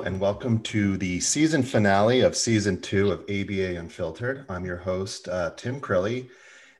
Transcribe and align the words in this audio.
And 0.00 0.18
welcome 0.18 0.60
to 0.60 0.96
the 0.96 1.20
season 1.20 1.62
finale 1.62 2.22
of 2.22 2.34
season 2.34 2.80
two 2.80 3.12
of 3.12 3.20
ABA 3.24 3.76
Unfiltered. 3.78 4.46
I'm 4.48 4.64
your 4.64 4.78
host, 4.78 5.28
uh, 5.28 5.50
Tim 5.54 5.80
Crilly. 5.80 6.30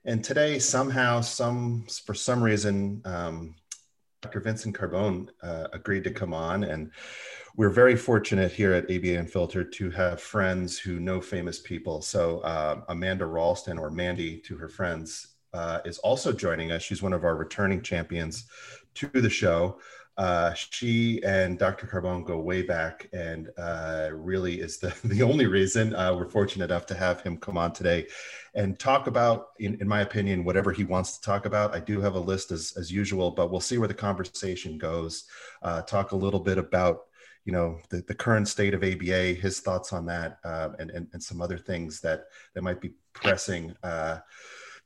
And 0.07 0.25
today, 0.25 0.59
somehow, 0.59 1.21
some 1.21 1.85
for 2.07 2.15
some 2.15 2.43
reason, 2.43 3.03
um, 3.05 3.55
Dr. 4.23 4.41
Vincent 4.41 4.75
Carbone 4.75 5.29
uh, 5.43 5.69
agreed 5.75 6.05
to 6.05 6.11
come 6.11 6.33
on. 6.33 6.65
And 6.65 6.91
we're 7.55 7.69
very 7.71 7.97
fortunate 7.97 8.51
here 8.51 8.73
at 8.73 8.85
ABA 8.85 9.19
Unfiltered 9.19 9.73
to 9.75 9.91
have 9.91 10.21
friends 10.21 10.79
who 10.79 10.99
know 10.99 11.21
famous 11.21 11.61
people. 11.61 12.01
So, 12.01 12.41
uh, 12.41 12.81
Amanda 12.89 13.27
Ralston, 13.27 13.79
or 13.79 13.91
Mandy 13.91 14.39
to 14.39 14.57
her 14.57 14.71
friends, 14.71 15.35
uh, 15.53 15.81
is 15.85 15.99
also 15.99 16.33
joining 16.33 16.73
us. 16.73 16.83
She's 16.83 17.03
one 17.03 17.13
of 17.13 17.25
our 17.25 17.37
returning 17.37 17.83
champions 17.83 18.47
to 18.95 19.09
the 19.09 19.31
show. 19.31 19.79
Uh, 20.19 20.53
she 20.53 21.23
and 21.25 21.59
Dr. 21.59 21.87
Carbone 21.87 22.25
go 22.25 22.39
way 22.39 22.63
back, 22.63 23.09
and 23.13 23.49
uh, 23.57 24.11
really 24.13 24.61
is 24.61 24.79
the, 24.79 24.95
the 25.05 25.23
only 25.23 25.47
reason 25.47 25.95
uh, 25.95 26.15
we're 26.15 26.29
fortunate 26.29 26.67
enough 26.67 26.87
to 26.87 26.95
have 26.95 27.23
him 27.23 27.37
come 27.39 27.57
on 27.57 27.73
today 27.73 28.07
and 28.55 28.79
talk 28.79 29.07
about, 29.07 29.49
in, 29.59 29.81
in, 29.81 29.89
my 29.89 30.03
opinion, 30.03 30.45
whatever 30.45 30.71
he 30.71 30.85
wants 30.85 31.17
to 31.17 31.23
talk 31.23 31.47
about. 31.47 31.75
I 31.75 31.81
do 31.81 32.01
have 32.01 32.15
a 32.15 32.21
list 32.21 32.51
as, 32.51 32.75
as 32.77 32.93
usual, 32.93 33.31
but 33.31 33.51
we'll 33.51 33.61
see 33.61 33.79
where 33.79 33.89
the 33.89 33.95
conversation 33.95 34.77
goes. 34.77 35.25
Uh, 35.63 35.81
talk 35.83 36.13
a 36.13 36.17
little 36.17 36.41
bit 36.41 36.59
about 36.59 37.05
you 37.45 37.53
know 37.53 37.79
the, 37.89 38.03
the 38.03 38.15
current 38.15 38.47
state 38.47 38.75
of 38.75 38.85
ABA, 38.85 39.35
his 39.35 39.61
thoughts 39.61 39.93
on 39.93 40.07
that, 40.07 40.39
uh, 40.45 40.71
and, 40.79 40.91
and, 40.91 41.09
and 41.13 41.23
some 41.23 41.41
other 41.41 41.59
things 41.59 42.01
that 42.01 42.27
that 42.55 42.63
might 42.63 42.81
be 42.81 42.93
pressing 43.15 43.75
uh, 43.83 44.19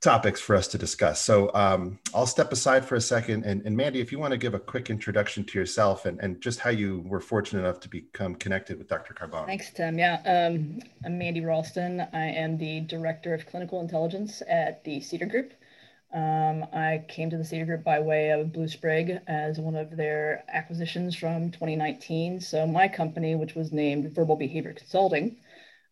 topics 0.01 0.41
for 0.41 0.55
us 0.55 0.69
to 0.69 0.79
discuss. 0.79 1.21
So 1.21 1.51
um, 1.55 1.99
I'll 2.15 2.27
step 2.27 2.53
aside 2.53 2.85
for 2.85 2.97
a 2.97 3.01
second. 3.01 3.45
And, 3.45 3.63
and, 3.65 3.77
Mandy, 3.77 4.01
if 4.01 4.13
you 4.13 4.19
want 4.19 4.33
to 4.33 4.37
give 4.37 4.55
a 4.55 4.59
quick 4.59 4.91
introduction 4.91 5.43
to 5.45 5.59
yourself 5.59 6.05
and, 6.05 6.21
and 6.21 6.41
just 6.41 6.61
how 6.61 6.71
you 6.71 7.03
were 7.07 7.21
fortunate 7.21 7.61
enough 7.61 7.81
to 7.81 7.89
become 7.89 8.35
connected 8.35 8.79
with 8.79 8.89
Dr. 8.89 9.15
Carbone. 9.15 9.47
Thanks, 9.47 9.71
Tim. 9.71 9.99
Yeah, 9.99 10.21
um, 10.27 10.81
I'm 11.05 11.19
Mandy 11.19 11.41
Ralston. 11.41 12.07
I 12.13 12.27
am 12.27 12.59
the 12.59 12.81
Director 12.81 13.33
of 13.33 13.47
Clinical 13.47 13.81
Intelligence 13.81 14.43
at 14.49 14.85
the 14.85 15.01
Cedar 15.01 15.27
Group. 15.27 15.55
Um, 16.13 16.65
I 16.73 17.05
came 17.09 17.31
to 17.31 17.37
the 17.37 17.45
Cedar 17.45 17.67
Group 17.67 17.85
by 17.85 17.99
way 17.99 18.31
of 18.31 18.53
Blue 18.53 18.69
Sprig 18.69 19.21
as 19.27 19.59
one 19.59 19.75
of 19.75 19.97
their 19.97 20.45
acquisitions 20.49 21.17
from 21.17 21.51
2019. 21.51 22.41
So 22.41 22.67
my 22.67 22.87
company, 22.87 23.35
which 23.35 23.55
was 23.55 23.73
named 23.73 24.15
Verbal 24.15 24.37
Behavior 24.37 24.73
Consulting, 24.73 25.37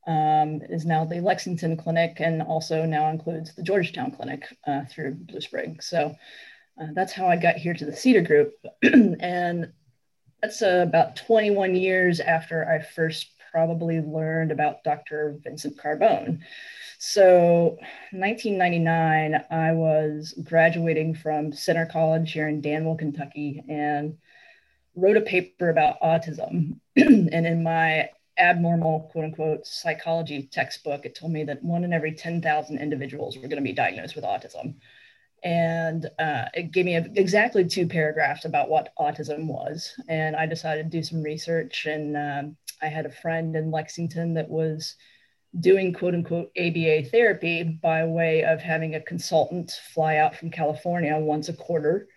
um, 0.07 0.61
is 0.69 0.85
now 0.85 1.05
the 1.05 1.21
Lexington 1.21 1.77
Clinic 1.77 2.17
and 2.19 2.43
also 2.43 2.85
now 2.85 3.11
includes 3.11 3.55
the 3.55 3.63
Georgetown 3.63 4.11
Clinic 4.11 4.45
uh, 4.67 4.85
through 4.91 5.15
Blue 5.15 5.41
Sprig. 5.41 5.83
So 5.83 6.15
uh, 6.81 6.87
that's 6.95 7.13
how 7.13 7.27
I 7.27 7.37
got 7.37 7.57
here 7.57 7.75
to 7.75 7.85
the 7.85 7.97
Cedar 7.97 8.23
Group. 8.23 8.55
and 8.83 9.73
that's 10.43 10.63
uh, 10.63 10.85
about 10.87 11.17
21 11.17 11.75
years 11.75 12.21
after 12.21 12.69
I 12.69 12.83
first 12.83 13.29
probably 13.51 14.01
learned 14.01 14.51
about 14.51 14.83
Dr. 14.83 15.39
Vincent 15.43 15.77
Carbone. 15.79 16.41
So 16.99 17.77
1999, 18.13 19.45
I 19.51 19.73
was 19.73 20.35
graduating 20.43 21.15
from 21.15 21.53
Centre 21.53 21.87
College 21.87 22.33
here 22.33 22.49
in 22.49 22.61
Danville, 22.61 22.97
Kentucky, 22.97 23.63
and 23.69 24.19
wrote 24.97 25.17
a 25.17 25.21
paper 25.21 25.71
about 25.71 26.01
autism. 26.01 26.81
and 26.97 27.31
in 27.31 27.63
my 27.63 28.09
abnormal 28.39 29.09
quote 29.13 29.25
unquote 29.25 29.67
psychology 29.67 30.49
textbook, 30.51 31.05
it 31.05 31.15
told 31.15 31.33
me 31.33 31.45
that 31.45 31.63
one 31.63 31.85
in 31.85 31.93
every 31.93 32.13
10,000 32.13 32.79
individuals 32.79 33.37
were 33.37 33.49
going 33.49 33.57
to 33.57 33.63
be 33.63 33.73
diagnosed 33.73 34.17
with 34.17 34.25
autism. 34.25 34.75
And 35.43 36.07
uh, 36.19 36.47
it 36.55 36.73
gave 36.73 36.87
me 36.87 36.97
a, 36.97 37.07
exactly 37.17 37.67
two 37.67 37.87
paragraphs 37.87 38.47
about 38.47 38.71
what 38.71 38.93
autism 38.99 39.47
was. 39.47 39.93
And 40.09 40.35
I 40.35 40.47
decided 40.47 40.91
to 40.91 40.99
do 40.99 41.03
some 41.03 41.23
research. 41.23 41.87
And 41.87 42.17
um, 42.17 42.57
I 42.81 42.89
had 42.89 43.07
a 43.07 43.13
friend 43.13 43.55
in 43.55 43.71
Lexington 43.71 44.35
that 44.35 44.49
was 44.49 44.97
doing 45.61 45.93
quote 45.93 46.15
unquote 46.15 46.51
ABA 46.59 47.05
therapy 47.11 47.63
by 47.63 48.05
way 48.05 48.43
of 48.43 48.61
having 48.61 48.95
a 48.95 49.01
consultant 49.01 49.79
fly 49.93 50.17
out 50.17 50.35
from 50.35 50.51
California 50.51 51.17
once 51.17 51.49
a 51.49 51.53
quarter 51.53 52.09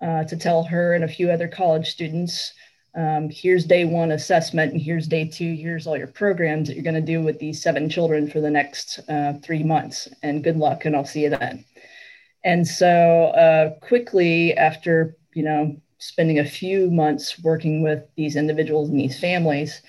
uh, 0.00 0.24
to 0.24 0.36
tell 0.36 0.64
her 0.64 0.94
and 0.94 1.04
a 1.04 1.08
few 1.08 1.30
other 1.30 1.46
college 1.46 1.90
students 1.90 2.52
um, 2.94 3.28
here's 3.30 3.64
day 3.64 3.84
one 3.84 4.12
assessment 4.12 4.72
and 4.72 4.80
here's 4.80 5.06
day 5.06 5.26
two 5.26 5.54
here's 5.54 5.86
all 5.86 5.96
your 5.96 6.06
programs 6.06 6.68
that 6.68 6.74
you're 6.74 6.82
going 6.82 6.94
to 6.94 7.00
do 7.00 7.22
with 7.22 7.38
these 7.38 7.62
seven 7.62 7.88
children 7.88 8.28
for 8.28 8.40
the 8.40 8.50
next 8.50 8.98
uh, 9.08 9.34
three 9.42 9.62
months 9.62 10.08
and 10.22 10.44
good 10.44 10.56
luck 10.56 10.84
and 10.84 10.96
i'll 10.96 11.04
see 11.04 11.22
you 11.22 11.30
then. 11.30 11.64
And 12.42 12.66
so 12.66 13.26
uh, 13.36 13.78
quickly 13.80 14.56
after 14.56 15.16
you 15.34 15.44
know 15.44 15.76
spending 15.98 16.38
a 16.38 16.44
few 16.44 16.90
months 16.90 17.38
working 17.40 17.82
with 17.82 18.02
these 18.16 18.34
individuals 18.34 18.88
and 18.88 18.98
these 18.98 19.20
families 19.20 19.82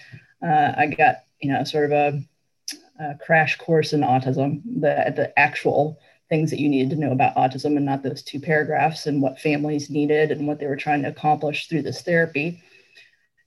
uh, 0.44 0.74
i 0.78 0.86
got 0.86 1.24
you 1.42 1.52
know 1.52 1.64
sort 1.64 1.86
of 1.86 1.92
a, 1.92 2.24
a 3.04 3.16
crash 3.16 3.58
course 3.58 3.94
in 3.94 4.02
autism 4.02 4.62
the, 4.66 5.14
the 5.16 5.32
actual 5.40 5.98
things 6.30 6.50
that 6.50 6.60
you 6.60 6.70
needed 6.70 6.90
to 6.90 6.96
know 6.96 7.12
about 7.12 7.36
autism 7.36 7.78
and 7.78 7.86
not 7.86 8.04
those 8.04 8.22
two 8.22 8.40
paragraphs 8.40 9.08
and 9.08 9.22
what 9.22 9.40
families 9.40 9.90
needed 9.90 10.32
and 10.32 10.48
what 10.48 10.60
they 10.60 10.68
were 10.68 10.76
trying 10.76 11.02
to 11.02 11.10
accomplish 11.10 11.68
through 11.68 11.82
this 11.82 12.02
therapy 12.02 12.62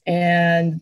and 0.07 0.81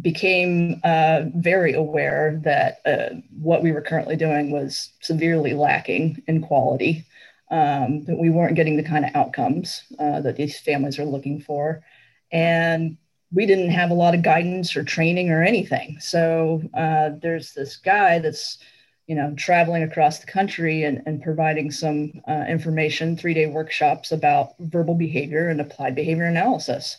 became 0.00 0.80
uh, 0.82 1.22
very 1.36 1.74
aware 1.74 2.40
that 2.44 2.80
uh, 2.84 3.16
what 3.40 3.62
we 3.62 3.72
were 3.72 3.80
currently 3.80 4.16
doing 4.16 4.50
was 4.50 4.90
severely 5.00 5.54
lacking 5.54 6.22
in 6.26 6.42
quality, 6.42 7.04
um, 7.50 8.04
that 8.04 8.18
we 8.18 8.30
weren't 8.30 8.56
getting 8.56 8.76
the 8.76 8.82
kind 8.82 9.04
of 9.04 9.14
outcomes 9.14 9.84
uh, 9.98 10.20
that 10.20 10.36
these 10.36 10.58
families 10.58 10.98
are 10.98 11.04
looking 11.04 11.40
for. 11.40 11.84
And 12.32 12.96
we 13.32 13.46
didn't 13.46 13.70
have 13.70 13.90
a 13.90 13.94
lot 13.94 14.14
of 14.14 14.22
guidance 14.22 14.74
or 14.76 14.82
training 14.82 15.30
or 15.30 15.42
anything. 15.42 15.98
So 16.00 16.62
uh, 16.74 17.10
there's 17.20 17.52
this 17.52 17.76
guy 17.76 18.18
that's 18.18 18.58
you 19.06 19.14
know, 19.14 19.34
traveling 19.36 19.82
across 19.82 20.20
the 20.20 20.26
country 20.26 20.84
and, 20.84 21.02
and 21.04 21.22
providing 21.22 21.70
some 21.70 22.22
uh, 22.26 22.44
information, 22.48 23.16
three 23.16 23.34
day 23.34 23.46
workshops 23.46 24.12
about 24.12 24.54
verbal 24.58 24.94
behavior 24.94 25.48
and 25.48 25.60
applied 25.60 25.94
behavior 25.94 26.24
analysis. 26.24 26.96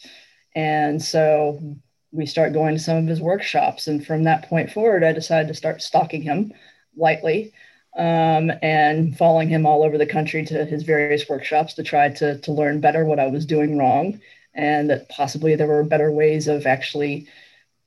And 0.55 1.01
so 1.01 1.59
we 2.11 2.25
start 2.25 2.53
going 2.53 2.75
to 2.75 2.81
some 2.81 2.97
of 2.97 3.07
his 3.07 3.21
workshops. 3.21 3.87
And 3.87 4.05
from 4.05 4.23
that 4.23 4.47
point 4.47 4.71
forward, 4.71 5.03
I 5.03 5.11
decided 5.11 5.49
to 5.49 5.53
start 5.53 5.81
stalking 5.81 6.21
him 6.21 6.53
lightly 6.95 7.53
um, 7.97 8.51
and 8.61 9.17
following 9.17 9.49
him 9.49 9.65
all 9.65 9.83
over 9.83 9.97
the 9.97 10.05
country 10.05 10.45
to 10.45 10.65
his 10.65 10.83
various 10.83 11.27
workshops 11.27 11.73
to 11.73 11.83
try 11.83 12.09
to, 12.09 12.39
to 12.39 12.51
learn 12.51 12.79
better 12.79 13.05
what 13.05 13.19
I 13.19 13.27
was 13.27 13.45
doing 13.45 13.77
wrong 13.77 14.19
and 14.53 14.89
that 14.89 15.09
possibly 15.09 15.55
there 15.55 15.67
were 15.67 15.83
better 15.83 16.11
ways 16.11 16.47
of 16.47 16.65
actually 16.65 17.27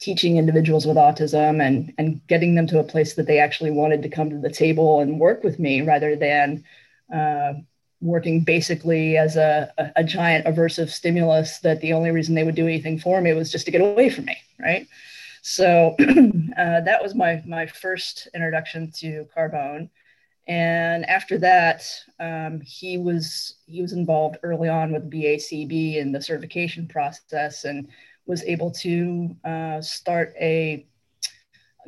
teaching 0.01 0.37
individuals 0.37 0.87
with 0.87 0.97
autism 0.97 1.61
and, 1.61 1.93
and 1.99 2.25
getting 2.29 2.55
them 2.55 2.67
to 2.69 2.79
a 2.79 2.85
place 2.85 3.15
that 3.15 3.27
they 3.27 3.39
actually 3.39 3.71
wanted 3.71 4.03
to 4.03 4.09
come 4.09 4.31
to 4.31 4.39
the 4.39 4.51
table 4.51 5.01
and 5.01 5.19
work 5.19 5.43
with 5.43 5.59
me 5.59 5.81
rather 5.81 6.15
than 6.15 6.65
uh, 7.13 7.55
working 8.01 8.41
basically 8.41 9.17
as 9.17 9.37
a, 9.37 9.73
a, 9.79 9.93
a, 9.97 10.05
giant 10.05 10.47
aversive 10.47 10.89
stimulus 10.89 11.59
that 11.59 11.81
the 11.81 11.93
only 11.93 12.13
reason 12.13 12.35
they 12.35 12.45
would 12.45 12.55
do 12.55 12.65
anything 12.65 12.97
for 12.97 13.21
me 13.21 13.33
was 13.33 13.51
just 13.51 13.65
to 13.65 13.73
get 13.73 13.81
away 13.81 14.09
from 14.09 14.25
me 14.25 14.37
right? 14.59 14.87
So 15.43 15.95
uh, 16.01 16.81
that 16.81 17.03
was 17.03 17.15
my 17.15 17.43
my 17.47 17.67
first 17.67 18.29
introduction 18.35 18.91
to 18.99 19.27
carbone. 19.37 19.89
And 20.47 21.05
after 21.07 21.39
that 21.39 21.85
um, 22.19 22.61
he 22.61 22.99
was 22.99 23.57
he 23.67 23.83
was 23.83 23.93
involved 23.93 24.39
early 24.43 24.69
on 24.69 24.93
with 24.93 25.11
bacb 25.11 26.01
and 26.01 26.15
the 26.15 26.23
certification 26.23 26.89
process 26.89 27.65
and 27.65 27.89
was 28.27 28.43
able 28.45 28.71
to 28.71 29.37
uh, 29.45 29.81
start 29.81 30.35
a 30.41 30.87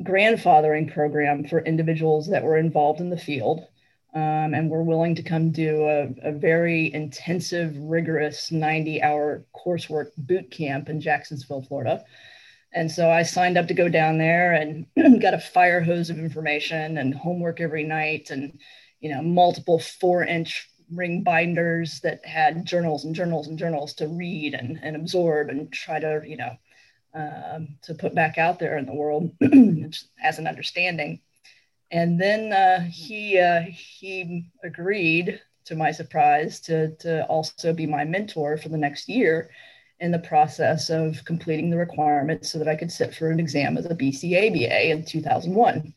grandfathering 0.03 0.91
program 0.91 1.43
for 1.43 1.59
individuals 1.59 2.27
that 2.29 2.43
were 2.43 2.57
involved 2.57 2.99
in 2.99 3.09
the 3.09 3.17
field 3.17 3.67
um, 4.13 4.53
and 4.53 4.69
we're 4.69 4.83
willing 4.83 5.15
to 5.15 5.23
come 5.23 5.51
do 5.51 5.85
a, 5.85 6.29
a 6.29 6.31
very 6.33 6.93
intensive, 6.93 7.77
rigorous 7.77 8.51
90 8.51 9.01
hour 9.01 9.45
coursework 9.55 10.11
boot 10.17 10.51
camp 10.51 10.89
in 10.89 10.99
Jacksonville, 10.99 11.61
Florida. 11.61 12.03
And 12.73 12.91
so 12.91 13.09
I 13.09 13.23
signed 13.23 13.57
up 13.57 13.67
to 13.67 13.73
go 13.73 13.87
down 13.87 14.17
there 14.17 14.53
and 14.53 14.85
got 15.21 15.33
a 15.33 15.39
fire 15.39 15.81
hose 15.81 16.09
of 16.09 16.19
information 16.19 16.97
and 16.97 17.13
homework 17.13 17.61
every 17.61 17.83
night 17.83 18.29
and, 18.31 18.59
you 18.99 19.09
know, 19.09 19.21
multiple 19.21 19.79
four 19.79 20.23
inch 20.25 20.69
ring 20.93 21.23
binders 21.23 22.01
that 22.01 22.25
had 22.25 22.65
journals 22.65 23.05
and 23.05 23.15
journals 23.15 23.47
and 23.47 23.57
journals 23.57 23.93
to 23.93 24.07
read 24.09 24.53
and, 24.53 24.77
and 24.83 24.97
absorb 24.97 25.49
and 25.49 25.71
try 25.71 25.99
to, 25.99 26.21
you 26.25 26.35
know, 26.35 26.57
um, 27.13 27.77
to 27.83 27.93
put 27.93 28.13
back 28.13 28.37
out 28.37 28.59
there 28.59 28.77
in 28.77 28.85
the 28.85 28.95
world 28.95 29.31
as 30.23 30.37
an 30.37 30.47
understanding. 30.47 31.21
And 31.91 32.19
then 32.19 32.53
uh, 32.53 32.87
he 32.89 33.37
uh, 33.37 33.61
he 33.61 34.45
agreed, 34.63 35.41
to 35.65 35.75
my 35.75 35.91
surprise, 35.91 36.59
to 36.61 36.95
to 36.97 37.25
also 37.25 37.73
be 37.73 37.85
my 37.85 38.05
mentor 38.05 38.57
for 38.57 38.69
the 38.69 38.77
next 38.77 39.09
year, 39.09 39.49
in 39.99 40.11
the 40.11 40.19
process 40.19 40.89
of 40.89 41.23
completing 41.25 41.69
the 41.69 41.77
requirements 41.77 42.51
so 42.51 42.57
that 42.57 42.67
I 42.67 42.75
could 42.75 42.91
sit 42.91 43.13
for 43.13 43.29
an 43.29 43.39
exam 43.39 43.77
as 43.77 43.85
a 43.85 43.95
BCABA 43.95 44.89
in 44.89 45.05
2001. 45.05 45.93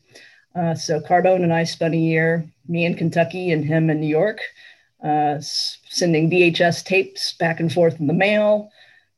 Uh, 0.55 0.75
so 0.75 0.99
Carbone 0.99 1.43
and 1.43 1.53
I 1.53 1.63
spent 1.63 1.93
a 1.93 1.97
year, 1.97 2.45
me 2.67 2.85
in 2.85 2.95
Kentucky 2.95 3.51
and 3.51 3.65
him 3.65 3.89
in 3.89 3.99
New 3.99 4.07
York, 4.07 4.39
uh, 5.03 5.37
sending 5.39 6.29
VHS 6.29 6.85
tapes 6.85 7.33
back 7.33 7.59
and 7.59 7.71
forth 7.71 7.99
in 7.99 8.07
the 8.07 8.13
mail 8.13 8.71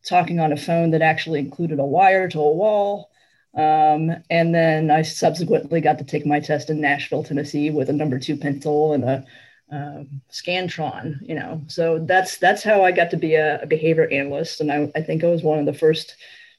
talking 0.08 0.40
on 0.40 0.54
a 0.54 0.58
phone 0.58 0.92
that 0.92 1.02
actually 1.02 1.40
included 1.40 1.80
a 1.80 1.86
wire 1.86 2.30
to 2.30 2.40
a 2.40 2.52
wall. 2.52 3.12
Um, 3.56 4.16
and 4.30 4.54
then 4.54 4.92
I 4.92 5.02
subsequently 5.02 5.82
got 5.82 5.98
to 5.98 6.04
take 6.04 6.26
my 6.26 6.40
test 6.40 6.70
in 6.70 6.80
Nashville, 6.80 7.24
Tennessee, 7.24 7.70
with 7.70 7.90
a 7.90 7.94
number 7.94 8.20
two 8.20 8.38
pencil 8.38 8.94
and 8.94 9.04
a 9.04 9.26
um, 9.72 10.22
Scantron. 10.32 11.18
You 11.22 11.36
know, 11.36 11.62
so 11.68 12.00
that's 12.00 12.38
that's 12.38 12.64
how 12.64 12.84
I 12.84 12.92
got 12.92 13.12
to 13.12 13.18
be 13.18 13.36
a, 13.36 13.62
a 13.62 13.66
behavior 13.66 14.08
analyst, 14.12 14.62
and 14.62 14.72
I, 14.72 14.92
I, 14.96 15.02
think 15.02 15.24
I 15.24 15.28
was 15.28 15.44
one 15.44 15.60
of 15.60 15.66
the 15.66 15.74
first 15.74 16.16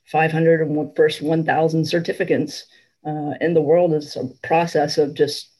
500 0.06 0.62
and 0.62 0.96
first 0.96 1.23
1,000 1.23 1.85
certificates 1.85 2.67
uh, 3.06 3.34
in 3.41 3.55
the 3.55 3.61
world. 3.61 3.94
Is 3.94 4.17
a 4.17 4.29
process 4.43 4.99
of 4.99 5.14
just 5.14 5.50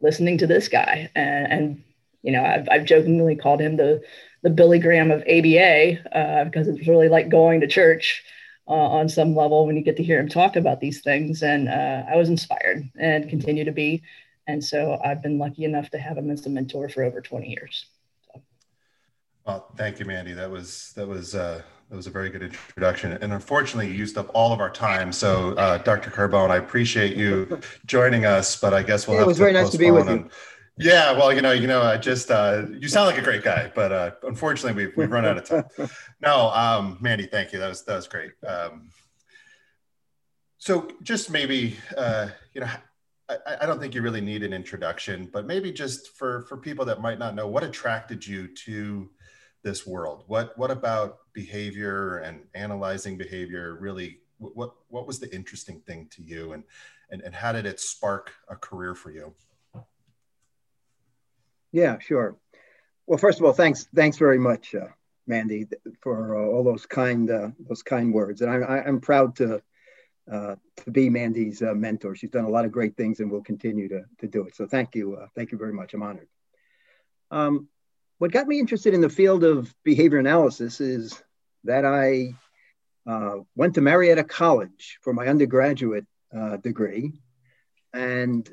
listening 0.00 0.38
to 0.38 0.46
this 0.46 0.68
guy, 0.68 1.10
and, 1.14 1.52
and 1.52 1.84
you 2.22 2.32
know, 2.32 2.44
I've, 2.44 2.68
I've 2.70 2.84
jokingly 2.84 3.36
called 3.36 3.60
him 3.60 3.76
the 3.76 4.02
the 4.42 4.50
Billy 4.50 4.78
Graham 4.78 5.10
of 5.10 5.22
ABA 5.22 6.16
uh, 6.16 6.44
because 6.44 6.68
it's 6.68 6.86
really 6.86 7.08
like 7.08 7.28
going 7.28 7.60
to 7.60 7.66
church 7.66 8.22
uh, 8.68 8.72
on 8.72 9.08
some 9.08 9.34
level 9.34 9.66
when 9.66 9.76
you 9.76 9.82
get 9.82 9.96
to 9.96 10.02
hear 10.02 10.20
him 10.20 10.28
talk 10.28 10.56
about 10.56 10.80
these 10.80 11.00
things. 11.00 11.42
And 11.42 11.68
uh, 11.68 12.04
I 12.10 12.16
was 12.16 12.28
inspired 12.28 12.88
and 12.98 13.28
continue 13.28 13.64
to 13.64 13.72
be. 13.72 14.02
And 14.46 14.62
so 14.62 15.00
I've 15.04 15.22
been 15.22 15.38
lucky 15.38 15.64
enough 15.64 15.90
to 15.90 15.98
have 15.98 16.16
him 16.16 16.30
as 16.30 16.44
a 16.46 16.50
mentor 16.50 16.88
for 16.88 17.02
over 17.02 17.20
20 17.20 17.48
years. 17.48 17.86
So. 18.26 18.42
Well, 19.46 19.68
thank 19.76 19.98
you, 19.98 20.04
Mandy. 20.04 20.32
That 20.32 20.50
was 20.50 20.92
that 20.96 21.06
was 21.06 21.34
uh, 21.34 21.62
that 21.90 21.96
was 21.96 22.06
a 22.06 22.10
very 22.10 22.30
good 22.30 22.42
introduction. 22.42 23.12
And 23.12 23.32
unfortunately, 23.32 23.88
you 23.88 23.94
used 23.94 24.18
up 24.18 24.30
all 24.34 24.52
of 24.52 24.60
our 24.60 24.70
time. 24.70 25.12
So, 25.12 25.54
uh, 25.54 25.78
Dr. 25.78 26.10
Carbone, 26.10 26.50
I 26.50 26.56
appreciate 26.56 27.16
you 27.16 27.60
joining 27.86 28.26
us, 28.26 28.60
but 28.60 28.74
I 28.74 28.82
guess 28.82 29.06
we'll 29.06 29.16
yeah, 29.16 29.20
have 29.20 29.26
it 29.26 29.28
was 29.28 29.38
very 29.38 29.52
nice 29.52 29.70
to 29.70 29.78
be 29.78 29.90
with 29.90 30.08
you. 30.08 30.28
Yeah, 30.78 31.12
well, 31.12 31.32
you 31.32 31.42
know, 31.42 31.52
you 31.52 31.66
know, 31.66 31.82
I 31.82 31.96
just 31.96 32.30
uh, 32.30 32.66
you 32.78 32.88
sound 32.88 33.08
like 33.08 33.18
a 33.18 33.22
great 33.22 33.42
guy, 33.42 33.70
but 33.74 33.92
uh, 33.92 34.10
unfortunately, 34.22 34.84
we've, 34.86 34.96
we've 34.96 35.10
run 35.10 35.24
out 35.24 35.38
of 35.38 35.44
time. 35.44 35.88
No, 36.20 36.50
um, 36.50 36.98
Mandy, 37.00 37.26
thank 37.26 37.52
you. 37.52 37.58
That 37.58 37.68
was 37.68 37.84
that 37.84 37.96
was 37.96 38.08
great. 38.08 38.32
Um, 38.46 38.90
so, 40.58 40.88
just 41.02 41.30
maybe, 41.30 41.76
uh, 41.96 42.28
you 42.54 42.60
know, 42.60 42.68
I, 43.28 43.36
I 43.60 43.66
don't 43.66 43.80
think 43.80 43.94
you 43.94 44.02
really 44.02 44.20
need 44.20 44.42
an 44.42 44.52
introduction, 44.52 45.28
but 45.32 45.46
maybe 45.46 45.70
just 45.72 46.16
for 46.16 46.42
for 46.42 46.56
people 46.56 46.84
that 46.86 47.00
might 47.00 47.18
not 47.18 47.34
know, 47.34 47.46
what 47.46 47.62
attracted 47.62 48.26
you 48.26 48.48
to 48.64 49.08
this 49.62 49.86
world? 49.86 50.24
What 50.26 50.56
what 50.56 50.70
about 50.70 51.18
behavior 51.32 52.18
and 52.18 52.40
analyzing 52.54 53.16
behavior 53.16 53.76
really? 53.80 54.20
What 54.38 54.72
what 54.88 55.06
was 55.06 55.18
the 55.18 55.32
interesting 55.34 55.80
thing 55.80 56.08
to 56.12 56.22
you, 56.22 56.52
and 56.52 56.64
and 57.10 57.22
and 57.22 57.34
how 57.34 57.52
did 57.52 57.66
it 57.66 57.80
spark 57.80 58.32
a 58.48 58.56
career 58.56 58.94
for 58.94 59.10
you? 59.10 59.34
Yeah, 61.72 61.98
sure. 61.98 62.36
Well, 63.06 63.18
first 63.18 63.38
of 63.38 63.44
all, 63.44 63.52
thanks, 63.52 63.88
thanks 63.94 64.16
very 64.16 64.38
much, 64.38 64.74
uh, 64.74 64.88
Mandy, 65.26 65.66
for 66.00 66.36
uh, 66.36 66.46
all 66.46 66.64
those 66.64 66.86
kind, 66.86 67.30
uh, 67.30 67.48
those 67.68 67.82
kind 67.82 68.12
words. 68.12 68.40
And 68.40 68.50
I, 68.50 68.78
am 68.78 68.82
I'm 68.86 69.00
proud 69.00 69.36
to, 69.36 69.62
uh, 70.30 70.56
to 70.84 70.90
be 70.90 71.10
Mandy's 71.10 71.62
uh, 71.62 71.74
mentor. 71.74 72.14
She's 72.14 72.30
done 72.30 72.44
a 72.44 72.50
lot 72.50 72.64
of 72.64 72.72
great 72.72 72.96
things 72.96 73.20
and 73.20 73.30
will 73.30 73.42
continue 73.42 73.88
to, 73.88 74.04
to 74.18 74.26
do 74.26 74.46
it. 74.46 74.56
So 74.56 74.66
thank 74.66 74.94
you, 74.94 75.16
uh, 75.16 75.26
thank 75.34 75.52
you 75.52 75.58
very 75.58 75.72
much. 75.72 75.94
I'm 75.94 76.02
honored. 76.02 76.28
Um, 77.30 77.68
what 78.18 78.32
got 78.32 78.46
me 78.46 78.58
interested 78.58 78.94
in 78.94 79.00
the 79.00 79.08
field 79.08 79.44
of 79.44 79.72
behavior 79.84 80.18
analysis 80.18 80.80
is 80.80 81.22
that 81.64 81.84
I 81.84 82.34
went 83.54 83.74
to 83.74 83.80
Marietta 83.80 84.24
College 84.24 84.98
for 85.02 85.14
my 85.14 85.28
undergraduate 85.28 86.06
degree, 86.62 87.12
and 87.94 88.48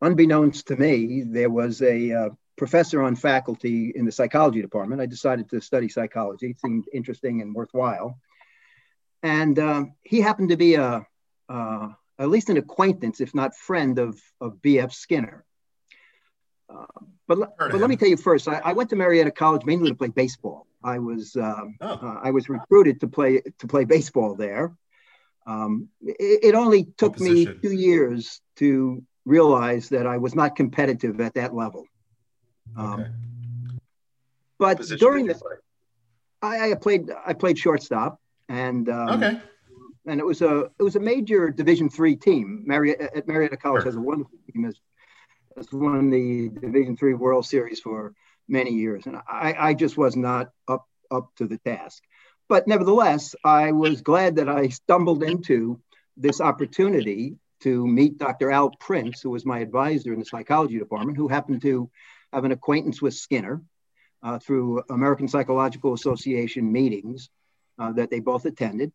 unbeknownst 0.00 0.68
to 0.68 0.76
me, 0.76 1.24
there 1.26 1.50
was 1.50 1.82
a 1.82 2.30
professor 2.58 3.02
on 3.02 3.16
faculty 3.16 3.92
in 3.94 4.04
the 4.04 4.12
psychology 4.12 4.60
department. 4.60 5.00
I 5.00 5.06
decided 5.06 5.48
to 5.50 5.60
study 5.60 5.88
psychology. 5.88 6.50
It 6.50 6.60
seemed 6.60 6.86
interesting 6.92 7.40
and 7.40 7.54
worthwhile. 7.54 8.18
And 9.22 9.58
um, 9.58 9.94
he 10.02 10.20
happened 10.20 10.50
to 10.50 10.56
be 10.56 10.74
a, 10.74 11.06
uh, 11.48 11.88
at 12.18 12.28
least 12.28 12.50
an 12.50 12.56
acquaintance, 12.56 13.20
if 13.20 13.34
not 13.34 13.54
friend, 13.54 13.98
of, 13.98 14.20
of 14.40 14.60
B.F. 14.60 14.92
Skinner. 14.92 15.44
Uh, 16.68 16.84
but, 17.26 17.38
but 17.58 17.74
let 17.74 17.88
me 17.88 17.96
tell 17.96 18.08
you 18.08 18.16
first, 18.16 18.46
I, 18.48 18.60
I, 18.62 18.72
went 18.72 18.90
to 18.90 18.96
Marietta 18.96 19.30
College 19.30 19.64
mainly 19.64 19.90
to 19.90 19.94
play 19.94 20.08
baseball. 20.08 20.66
I 20.82 20.98
was 20.98 21.34
um, 21.36 21.76
oh. 21.80 21.88
uh, 21.88 22.20
I 22.22 22.30
was 22.30 22.48
recruited 22.48 23.00
to 23.00 23.08
play 23.08 23.42
to 23.58 23.66
play 23.66 23.84
baseball 23.84 24.34
there. 24.34 24.76
Um, 25.46 25.88
it, 26.02 26.40
it, 26.44 26.54
only 26.54 26.84
took 26.96 27.18
me 27.18 27.46
two 27.46 27.72
years 27.72 28.40
to 28.56 29.02
realize 29.24 29.88
that 29.88 30.06
I 30.06 30.18
was 30.18 30.34
not 30.34 30.56
competitive 30.56 31.20
at 31.20 31.34
that 31.34 31.54
level. 31.54 31.86
Um, 32.76 33.00
okay. 33.00 33.10
But 34.58 34.80
during 34.98 35.26
the, 35.26 35.40
I, 36.42 36.72
I, 36.72 36.74
played 36.74 37.10
I 37.26 37.32
played 37.32 37.58
shortstop, 37.58 38.20
and 38.48 38.88
um, 38.88 39.08
okay, 39.10 39.40
and 40.06 40.20
it 40.20 40.26
was 40.26 40.42
a 40.42 40.70
it 40.78 40.82
was 40.82 40.96
a 40.96 41.00
major 41.00 41.50
Division 41.50 41.88
three 41.88 42.16
team. 42.16 42.64
Marietta 42.66 43.16
at 43.16 43.28
Marietta 43.28 43.56
College 43.56 43.82
sure. 43.82 43.88
has 43.88 43.96
a 43.96 44.00
wonderful 44.00 44.38
team. 44.52 44.64
Has, 44.64 44.80
has 45.56 45.72
won 45.72 46.10
the 46.10 46.48
Division 46.48 46.96
three 46.96 47.14
World 47.14 47.46
Series 47.46 47.80
for 47.80 48.14
many 48.48 48.72
years, 48.72 49.06
and 49.06 49.16
I, 49.28 49.54
I 49.58 49.74
just 49.74 49.96
was 49.96 50.16
not 50.16 50.50
up 50.66 50.88
up 51.10 51.30
to 51.36 51.46
the 51.46 51.58
task. 51.58 52.02
But 52.48 52.66
nevertheless, 52.66 53.34
I 53.44 53.72
was 53.72 54.00
glad 54.00 54.36
that 54.36 54.48
I 54.48 54.68
stumbled 54.68 55.22
into 55.22 55.80
this 56.16 56.40
opportunity 56.40 57.36
to 57.60 57.86
meet 57.86 58.18
Dr. 58.18 58.50
Al 58.50 58.70
Prince, 58.70 59.20
who 59.20 59.30
was 59.30 59.44
my 59.44 59.58
advisor 59.58 60.12
in 60.12 60.18
the 60.18 60.24
psychology 60.24 60.78
department, 60.78 61.18
who 61.18 61.28
happened 61.28 61.60
to 61.62 61.90
have 62.32 62.44
an 62.44 62.52
acquaintance 62.52 63.00
with 63.00 63.14
Skinner 63.14 63.62
uh, 64.22 64.38
through 64.38 64.82
American 64.90 65.28
Psychological 65.28 65.94
Association 65.94 66.70
meetings 66.70 67.30
uh, 67.78 67.92
that 67.92 68.10
they 68.10 68.20
both 68.20 68.44
attended. 68.44 68.92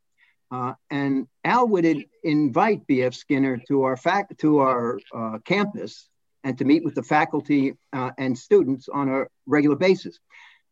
Uh, 0.52 0.74
and 0.92 1.28
Al 1.44 1.68
would 1.68 1.86
in- 1.86 2.06
invite 2.24 2.86
B.F. 2.86 3.14
Skinner 3.14 3.58
to 3.68 3.84
our 3.84 3.98
fac- 3.98 4.38
to 4.38 4.60
our 4.60 5.00
uh, 5.14 5.40
campus 5.46 6.10
and 6.44 6.58
to 6.58 6.66
meet 6.66 6.84
with 6.84 6.96
the 6.96 7.04
faculty 7.04 7.76
uh, 7.94 8.12
and 8.18 8.38
students 8.38 8.90
on 8.90 9.10
a 9.10 9.24
regular 9.48 9.76
basis. 9.76 10.20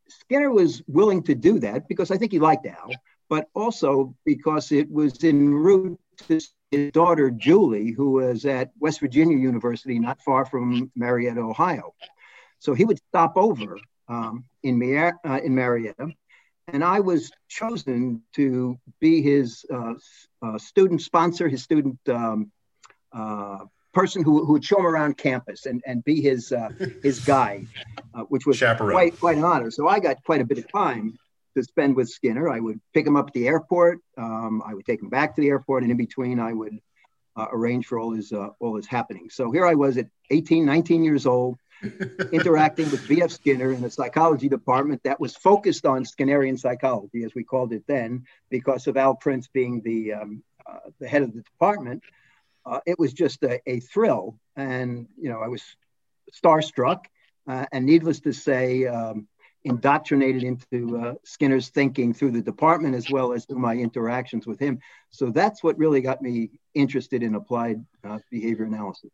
Skinner 0.08 0.52
was 0.52 0.84
willing 0.88 1.24
to 1.24 1.34
do 1.34 1.60
that 1.60 1.88
because 1.88 2.12
I 2.12 2.18
think 2.18 2.32
he 2.32 2.40
liked 2.40 2.66
Al, 2.66 2.92
but 3.30 3.48
also 3.56 4.14
because 4.26 4.72
it 4.72 4.92
was 4.92 5.24
en 5.24 5.54
route 5.54 6.00
to 6.28 6.40
his 6.70 6.92
daughter 6.92 7.32
Julie, 7.32 7.92
who 7.92 8.12
was 8.12 8.46
at 8.46 8.72
West 8.80 9.00
Virginia 9.00 9.38
University, 9.38 10.00
not 10.00 10.22
far 10.22 10.46
from 10.46 10.92
Marietta, 10.96 11.40
Ohio. 11.40 11.94
So 12.62 12.76
he 12.76 12.86
would 12.86 13.00
stop 13.10 13.34
over 13.38 13.78
um, 14.08 14.46
in, 14.62 14.78
Mar- 14.78 15.20
uh, 15.26 15.40
in 15.44 15.56
Marietta, 15.56 16.10
and 16.68 16.84
I 16.84 17.00
was 17.00 17.32
chosen 17.50 18.22
to 18.36 18.78
be 19.00 19.24
his 19.24 19.66
uh, 19.74 19.96
uh, 20.44 20.60
student 20.60 21.02
sponsor, 21.02 21.50
his 21.50 21.64
student 21.64 21.98
um, 22.08 22.52
uh, 23.12 23.66
person 23.94 24.24
who, 24.24 24.46
who 24.46 24.54
would 24.54 24.64
show 24.64 24.78
him 24.78 24.86
around 24.86 25.18
campus 25.18 25.66
and, 25.66 25.82
and 25.88 26.04
be 26.04 26.22
his 26.22 26.52
uh, 26.52 26.70
his 27.02 27.20
guide, 27.26 27.66
uh, 28.14 28.22
which 28.26 28.46
was 28.46 28.60
quite 28.94 29.20
quite 29.20 29.38
an 29.38 29.44
honor. 29.44 29.72
So 29.72 29.88
I 29.88 30.00
got 30.00 30.24
quite 30.24 30.42
a 30.42 30.46
bit 30.46 30.60
of 30.60 30.72
time 30.72 31.18
to 31.58 31.64
spend 31.64 31.96
with 31.96 32.10
Skinner. 32.10 32.48
I 32.48 32.60
would 32.60 32.80
pick 32.94 33.08
him 33.08 33.18
up 33.18 33.28
at 33.28 33.34
the 33.34 33.48
airport. 33.48 34.02
Um, 34.20 34.62
I 34.64 34.76
would 34.76 34.86
take 34.86 35.02
him 35.02 35.10
back 35.10 35.36
to 35.36 35.42
the 35.42 35.50
airport, 35.50 35.82
and 35.82 35.92
in 35.92 35.98
between, 35.98 36.40
I 36.40 36.54
would 36.54 36.80
arrange 37.38 37.88
for 37.88 37.98
all 37.98 38.12
his 38.12 38.32
all 38.32 38.76
his 38.76 38.86
happenings. 38.86 39.34
So 39.34 39.52
here 39.52 39.66
I 39.66 39.74
was 39.74 39.98
at 39.98 40.06
18, 40.30 40.64
19 40.64 41.04
years 41.04 41.26
old 41.26 41.58
interacting 42.32 42.90
with 42.92 43.08
B.F. 43.08 43.32
Skinner 43.32 43.72
in 43.72 43.82
the 43.82 43.90
psychology 43.90 44.50
department 44.50 45.02
that 45.04 45.20
was 45.20 45.36
focused 45.36 45.86
on 45.86 46.04
Skinnerian 46.04 46.60
psychology, 46.60 47.24
as 47.24 47.34
we 47.36 47.44
called 47.44 47.74
it 47.74 47.84
then, 47.88 48.26
because 48.50 48.88
of 48.88 48.98
Al 48.98 49.16
Prince 49.16 49.48
being 49.48 49.82
the, 49.82 50.14
um, 50.14 50.44
uh, 50.66 50.90
the 51.00 51.08
head 51.08 51.24
of 51.24 51.34
the 51.34 51.42
department. 51.42 52.04
Uh, 52.66 52.80
it 52.86 53.00
was 53.00 53.14
just 53.14 53.44
a, 53.44 53.60
a, 53.68 53.80
thrill. 53.80 54.38
And, 54.56 55.08
you 55.18 55.30
know, 55.30 55.40
I 55.42 55.48
was 55.48 55.64
starstruck 56.32 57.06
uh, 57.48 57.66
and 57.72 57.86
needless 57.86 58.20
to 58.22 58.34
say, 58.34 58.86
um, 58.86 59.28
indoctrinated 59.64 60.44
into 60.44 60.98
uh, 60.98 61.14
Skinner's 61.24 61.70
thinking 61.70 62.14
through 62.14 62.32
the 62.32 62.42
department 62.42 62.96
as 62.96 63.10
well 63.12 63.32
as 63.32 63.46
through 63.46 63.60
my 63.60 63.76
interactions 63.76 64.48
with 64.48 64.60
him. 64.60 64.80
So 65.12 65.30
that's 65.30 65.64
what 65.64 65.78
really 65.78 66.02
got 66.02 66.22
me 66.22 66.50
interested 66.74 67.22
in 67.22 67.36
applied 67.36 67.84
uh, 68.04 68.20
behavior 68.32 68.66
analysis. 68.66 69.12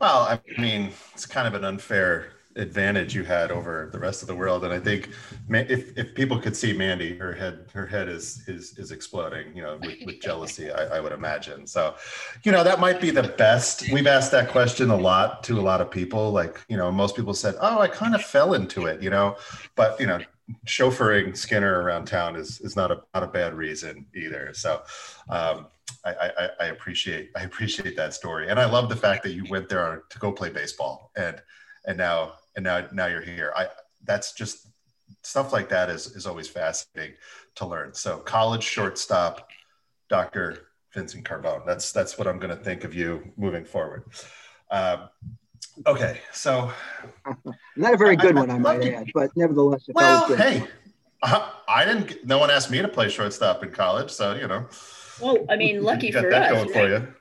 Well, 0.00 0.20
I 0.22 0.40
mean, 0.60 0.92
it's 1.12 1.26
kind 1.26 1.46
of 1.46 1.54
an 1.54 1.64
unfair 1.64 2.32
advantage 2.56 3.14
you 3.14 3.22
had 3.22 3.52
over 3.52 3.90
the 3.92 3.98
rest 3.98 4.22
of 4.22 4.28
the 4.28 4.34
world, 4.34 4.64
and 4.64 4.72
I 4.72 4.80
think 4.80 5.10
if, 5.50 5.96
if 5.96 6.14
people 6.14 6.40
could 6.40 6.56
see 6.56 6.72
Mandy, 6.72 7.16
her 7.18 7.32
head 7.32 7.66
her 7.74 7.86
head 7.86 8.08
is 8.08 8.42
is 8.48 8.78
is 8.78 8.92
exploding, 8.92 9.54
you 9.54 9.62
know, 9.62 9.78
with, 9.82 9.98
with 10.06 10.20
jealousy. 10.20 10.70
I, 10.70 10.96
I 10.96 11.00
would 11.00 11.12
imagine. 11.12 11.66
So, 11.66 11.94
you 12.42 12.50
know, 12.50 12.64
that 12.64 12.80
might 12.80 13.00
be 13.00 13.10
the 13.10 13.22
best. 13.24 13.92
We've 13.92 14.06
asked 14.06 14.32
that 14.32 14.48
question 14.48 14.90
a 14.90 14.96
lot 14.96 15.42
to 15.44 15.60
a 15.60 15.62
lot 15.62 15.82
of 15.82 15.90
people. 15.90 16.32
Like, 16.32 16.64
you 16.68 16.78
know, 16.78 16.90
most 16.90 17.14
people 17.14 17.34
said, 17.34 17.56
"Oh, 17.60 17.78
I 17.78 17.88
kind 17.88 18.14
of 18.14 18.22
fell 18.22 18.54
into 18.54 18.86
it," 18.86 19.02
you 19.02 19.10
know, 19.10 19.36
but 19.76 20.00
you 20.00 20.06
know, 20.06 20.20
chauffeuring 20.66 21.36
Skinner 21.36 21.82
around 21.82 22.06
town 22.06 22.36
is 22.36 22.60
is 22.62 22.74
not 22.74 22.90
a 22.90 23.02
not 23.14 23.22
a 23.22 23.28
bad 23.28 23.54
reason 23.54 24.06
either. 24.14 24.52
So. 24.54 24.82
Um, 25.28 25.66
I, 26.04 26.10
I, 26.10 26.48
I, 26.60 26.64
appreciate 26.66 27.30
I 27.36 27.42
appreciate 27.42 27.96
that 27.96 28.14
story, 28.14 28.48
and 28.48 28.58
I 28.58 28.64
love 28.64 28.88
the 28.88 28.96
fact 28.96 29.22
that 29.24 29.32
you 29.32 29.44
went 29.50 29.68
there 29.68 30.04
to 30.08 30.18
go 30.18 30.32
play 30.32 30.50
baseball, 30.50 31.10
and 31.16 31.40
and 31.86 31.98
now 31.98 32.34
and 32.56 32.64
now 32.64 32.86
now 32.92 33.06
you're 33.06 33.20
here. 33.20 33.52
I 33.56 33.68
that's 34.04 34.32
just 34.32 34.66
stuff 35.22 35.52
like 35.52 35.68
that 35.68 35.90
is 35.90 36.14
is 36.16 36.26
always 36.26 36.48
fascinating 36.48 37.14
to 37.56 37.66
learn. 37.66 37.94
So 37.94 38.18
college 38.18 38.62
shortstop, 38.62 39.48
Dr. 40.08 40.68
Vincent 40.94 41.24
Carbone. 41.24 41.64
That's 41.66 41.92
that's 41.92 42.18
what 42.18 42.26
I'm 42.26 42.38
going 42.38 42.56
to 42.56 42.62
think 42.62 42.84
of 42.84 42.94
you 42.94 43.32
moving 43.36 43.64
forward. 43.64 44.04
Um, 44.70 45.08
okay, 45.86 46.20
so 46.32 46.70
not 47.76 47.94
a 47.94 47.96
very 47.96 48.16
good 48.16 48.36
I, 48.36 48.40
one, 48.40 48.50
I 48.50 48.58
might 48.58 48.84
add, 48.84 49.08
but 49.14 49.30
nevertheless, 49.36 49.84
well, 49.94 50.34
hey, 50.36 50.66
I, 51.22 51.52
I, 51.68 51.84
didn't. 51.84 52.24
No 52.24 52.38
one 52.38 52.50
asked 52.50 52.70
me 52.70 52.80
to 52.82 52.88
play 52.88 53.08
shortstop 53.08 53.62
in 53.62 53.70
college, 53.70 54.10
so 54.10 54.34
you 54.34 54.48
know. 54.48 54.66
Well, 55.20 55.44
I 55.48 55.56
mean, 55.56 55.82
lucky 55.82 56.12
for 56.12 56.32
us. 56.32 56.50
Going 56.50 56.64
right? 56.68 56.72
for 56.72 56.88
you. 56.88 57.14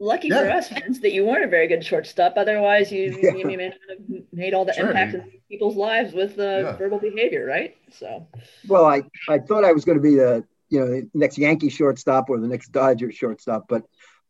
Lucky 0.00 0.28
yeah. 0.28 0.40
for 0.40 0.50
us, 0.50 0.68
Vince, 0.68 0.98
that 1.00 1.12
you 1.12 1.24
weren't 1.24 1.44
a 1.44 1.48
very 1.48 1.68
good 1.68 1.84
shortstop. 1.84 2.34
Otherwise, 2.36 2.90
you, 2.90 3.18
yeah. 3.22 3.34
you 3.34 3.46
may 3.46 3.56
not 3.56 3.74
have 3.88 4.22
made 4.32 4.52
all 4.52 4.64
the 4.64 4.72
sure, 4.72 4.88
impact 4.88 5.14
in 5.14 5.30
people's 5.48 5.76
lives 5.76 6.12
with 6.12 6.38
uh, 6.38 6.42
yeah. 6.42 6.76
verbal 6.76 6.98
behavior, 6.98 7.46
right? 7.46 7.76
So. 7.92 8.26
Well, 8.66 8.84
I 8.84 9.02
I 9.28 9.38
thought 9.38 9.64
I 9.64 9.72
was 9.72 9.84
going 9.84 9.98
to 9.98 10.02
be 10.02 10.16
the 10.16 10.44
you 10.68 10.80
know 10.80 10.86
the 10.86 11.08
next 11.14 11.38
Yankee 11.38 11.70
shortstop 11.70 12.28
or 12.28 12.40
the 12.40 12.48
next 12.48 12.72
Dodger 12.72 13.12
shortstop, 13.12 13.66
but 13.68 13.84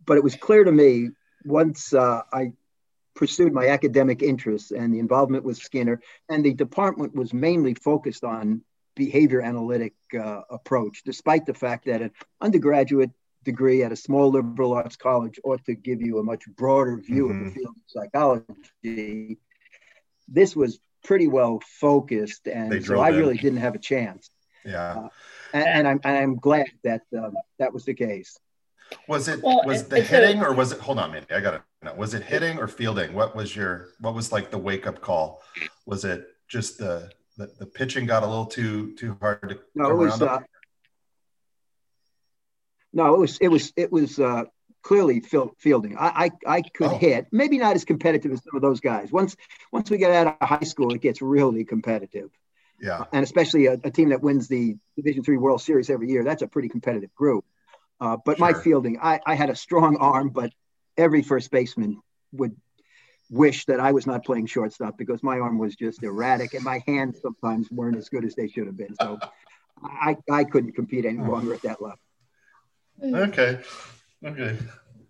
but 0.04 0.18
it 0.18 0.22
was 0.22 0.36
clear 0.36 0.64
to 0.64 0.72
me 0.72 1.10
once 1.44 1.94
uh, 1.94 2.22
I 2.32 2.52
pursued 3.14 3.52
my 3.52 3.68
academic 3.68 4.22
interests 4.22 4.70
and 4.70 4.92
the 4.92 4.98
involvement 4.98 5.44
with 5.44 5.56
Skinner, 5.56 6.00
and 6.28 6.44
the 6.44 6.52
department 6.52 7.14
was 7.14 7.32
mainly 7.32 7.74
focused 7.74 8.24
on 8.24 8.62
behavior 8.94 9.40
analytic 9.40 9.94
uh, 10.18 10.42
approach, 10.50 11.02
despite 11.04 11.46
the 11.46 11.54
fact 11.54 11.86
that 11.86 12.02
an 12.02 12.10
undergraduate 12.40 13.10
degree 13.44 13.82
at 13.82 13.92
a 13.92 13.96
small 13.96 14.30
liberal 14.30 14.72
arts 14.72 14.96
college 14.96 15.38
ought 15.44 15.64
to 15.66 15.74
give 15.74 16.00
you 16.00 16.18
a 16.18 16.22
much 16.22 16.44
broader 16.56 16.96
view 16.96 17.28
mm-hmm. 17.28 17.30
of 17.30 17.44
the 17.44 17.50
mm-hmm. 17.50 17.58
field 17.58 17.74
of 17.76 17.82
psychology. 17.86 19.38
This 20.28 20.56
was 20.56 20.78
pretty 21.04 21.28
well 21.28 21.60
focused, 21.80 22.48
and 22.48 22.84
so 22.84 22.98
I 23.00 23.10
in. 23.10 23.16
really 23.16 23.36
didn't 23.36 23.58
have 23.58 23.74
a 23.74 23.78
chance. 23.78 24.30
Yeah, 24.64 24.92
uh, 24.92 25.08
and, 25.52 25.66
and, 25.66 25.88
I'm 25.88 26.00
and 26.04 26.16
I'm 26.16 26.36
glad 26.36 26.66
that 26.82 27.02
um, 27.16 27.34
that 27.58 27.72
was 27.72 27.84
the 27.84 27.94
case. 27.94 28.38
Was 29.08 29.28
it 29.28 29.42
well, 29.42 29.62
was 29.66 29.84
the 29.84 30.00
hitting 30.00 30.40
a, 30.40 30.46
or 30.46 30.54
was 30.54 30.72
it? 30.72 30.80
Hold 30.80 30.98
on, 30.98 31.12
Mandy, 31.12 31.34
I 31.34 31.40
got 31.40 31.50
to 31.52 31.62
know. 31.82 31.94
Was 31.94 32.14
it 32.14 32.22
hitting 32.22 32.58
or 32.58 32.68
fielding? 32.68 33.12
What 33.12 33.36
was 33.36 33.54
your 33.54 33.88
what 34.00 34.14
was 34.14 34.32
like 34.32 34.50
the 34.50 34.58
wake 34.58 34.86
up 34.86 35.00
call? 35.00 35.42
Was 35.84 36.04
it 36.04 36.26
just 36.48 36.78
the 36.78 37.10
the, 37.36 37.50
the 37.58 37.66
pitching 37.66 38.06
got 38.06 38.22
a 38.22 38.26
little 38.26 38.46
too 38.46 38.94
too 38.96 39.16
hard 39.20 39.48
to 39.48 39.60
no 39.74 39.90
it 39.90 39.94
was 39.94 40.22
uh, 40.22 40.40
no 42.92 43.14
it 43.14 43.18
was 43.18 43.38
it 43.40 43.48
was 43.48 43.72
it 43.76 43.92
was 43.92 44.18
uh, 44.18 44.44
clearly 44.84 45.20
fielding. 45.58 45.96
I, 45.98 46.30
I 46.46 46.58
i 46.58 46.62
could 46.62 46.92
oh. 46.92 46.98
hit 46.98 47.26
maybe 47.32 47.58
not 47.58 47.74
as 47.74 47.84
competitive 47.84 48.30
as 48.30 48.42
some 48.44 48.54
of 48.54 48.62
those 48.62 48.80
guys. 48.80 49.10
Once 49.10 49.34
once 49.72 49.90
we 49.90 49.98
get 49.98 50.12
out 50.12 50.36
of 50.40 50.48
high 50.48 50.64
school 50.64 50.94
it 50.94 51.00
gets 51.00 51.20
really 51.20 51.64
competitive. 51.64 52.30
Yeah. 52.80 53.04
And 53.12 53.24
especially 53.24 53.66
a, 53.66 53.74
a 53.82 53.90
team 53.90 54.10
that 54.10 54.20
wins 54.20 54.46
the 54.46 54.76
division 54.96 55.24
three 55.24 55.38
world 55.38 55.62
series 55.62 55.90
every 55.90 56.10
year 56.10 56.22
that's 56.22 56.42
a 56.42 56.46
pretty 56.46 56.68
competitive 56.68 57.12
group. 57.14 57.44
Uh, 58.00 58.18
but 58.24 58.36
sure. 58.36 58.46
my 58.46 58.52
fielding 58.52 58.98
I, 59.02 59.20
I 59.26 59.34
had 59.34 59.50
a 59.50 59.56
strong 59.56 59.96
arm 59.96 60.28
but 60.28 60.52
every 60.96 61.22
first 61.22 61.50
baseman 61.50 62.00
would 62.32 62.54
wish 63.30 63.64
that 63.66 63.80
I 63.80 63.92
was 63.92 64.06
not 64.06 64.24
playing 64.24 64.46
shortstop 64.46 64.98
because 64.98 65.22
my 65.22 65.38
arm 65.38 65.58
was 65.58 65.76
just 65.76 66.02
erratic 66.02 66.54
and 66.54 66.62
my 66.62 66.82
hands 66.86 67.20
sometimes 67.22 67.70
weren't 67.70 67.96
as 67.96 68.08
good 68.08 68.24
as 68.24 68.34
they 68.34 68.48
should 68.48 68.66
have 68.66 68.76
been. 68.76 68.94
So 69.00 69.18
I, 69.82 70.16
I 70.30 70.44
couldn't 70.44 70.72
compete 70.72 71.04
any 71.04 71.18
longer 71.18 71.54
at 71.54 71.62
that 71.62 71.80
level. 71.80 71.98
Okay. 73.02 73.60
Okay. 74.24 74.58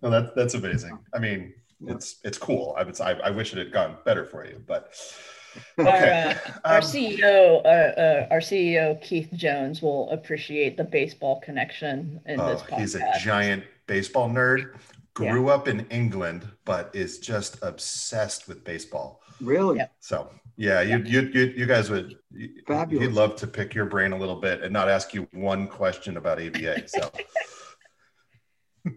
Well, 0.00 0.11
that, 0.11 0.35
that's 0.35 0.54
amazing. 0.54 0.99
I 1.12 1.18
mean, 1.18 1.54
it's 1.87 2.16
it's 2.25 2.38
cool. 2.38 2.75
I 2.78 2.83
would 2.83 3.00
I, 3.00 3.12
I 3.12 3.30
wish 3.30 3.52
it 3.52 3.59
had 3.59 3.73
gone 3.73 3.97
better 4.04 4.25
for 4.25 4.47
you, 4.47 4.62
but 4.66 4.94
okay. 5.78 6.37
Our, 6.64 6.64
uh, 6.64 6.73
our 6.73 6.76
um, 6.78 6.83
CEO, 6.83 7.64
uh, 7.64 7.68
uh, 7.68 8.28
our 8.30 8.40
CEO 8.40 9.00
Keith 9.02 9.30
Jones 9.35 9.83
will 9.83 10.11
appreciate 10.11 10.76
the 10.76 10.85
baseball 10.85 11.40
connection 11.40 12.21
in 12.26 12.40
oh, 12.40 12.47
this 12.47 12.62
podcast. 12.62 12.80
He's 12.80 12.94
a 12.94 13.12
giant 13.21 13.64
baseball 13.87 14.28
nerd 14.28 14.76
grew 15.14 15.47
yeah. 15.47 15.54
up 15.54 15.68
in 15.68 15.87
England, 15.90 16.47
but 16.64 16.90
is 16.92 17.18
just 17.18 17.59
obsessed 17.62 18.49
with 18.49 18.64
baseball. 18.64 19.23
Really? 19.40 19.80
So 20.00 20.30
yeah, 20.56 20.83
you, 20.83 20.99
you 20.99 21.23
you 21.33 21.42
you 21.56 21.66
guys 21.66 21.90
would 21.90 22.16
Fabulous. 22.66 23.06
he'd 23.06 23.14
love 23.14 23.37
to 23.37 23.47
pick 23.47 23.75
your 23.75 23.87
brain 23.87 24.12
a 24.12 24.18
little 24.18 24.37
bit 24.37 24.62
and 24.62 24.73
not 24.73 24.88
ask 24.88 25.14
you 25.14 25.26
one 25.33 25.66
question 25.66 26.16
about 26.16 26.40
ABA. 26.40 26.88
So 26.88 27.11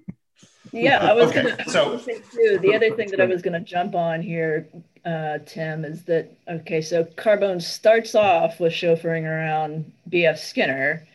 yeah, 0.71 0.99
I 1.03 1.13
was 1.13 1.29
okay, 1.29 1.43
gonna 1.43 1.69
so 1.69 1.97
too. 1.97 2.59
The 2.61 2.75
other 2.75 2.95
thing 2.95 3.09
that 3.09 3.21
I 3.21 3.25
was 3.25 3.41
gonna 3.41 3.59
jump 3.59 3.95
on 3.95 4.21
here, 4.21 4.67
uh, 5.05 5.39
Tim, 5.45 5.83
is 5.83 6.03
that 6.03 6.31
okay, 6.47 6.81
so 6.81 7.03
Carbone 7.03 7.61
starts 7.61 8.13
off 8.13 8.59
with 8.59 8.73
chauffeuring 8.73 9.23
around 9.23 9.91
BF 10.09 10.37
Skinner 10.37 11.07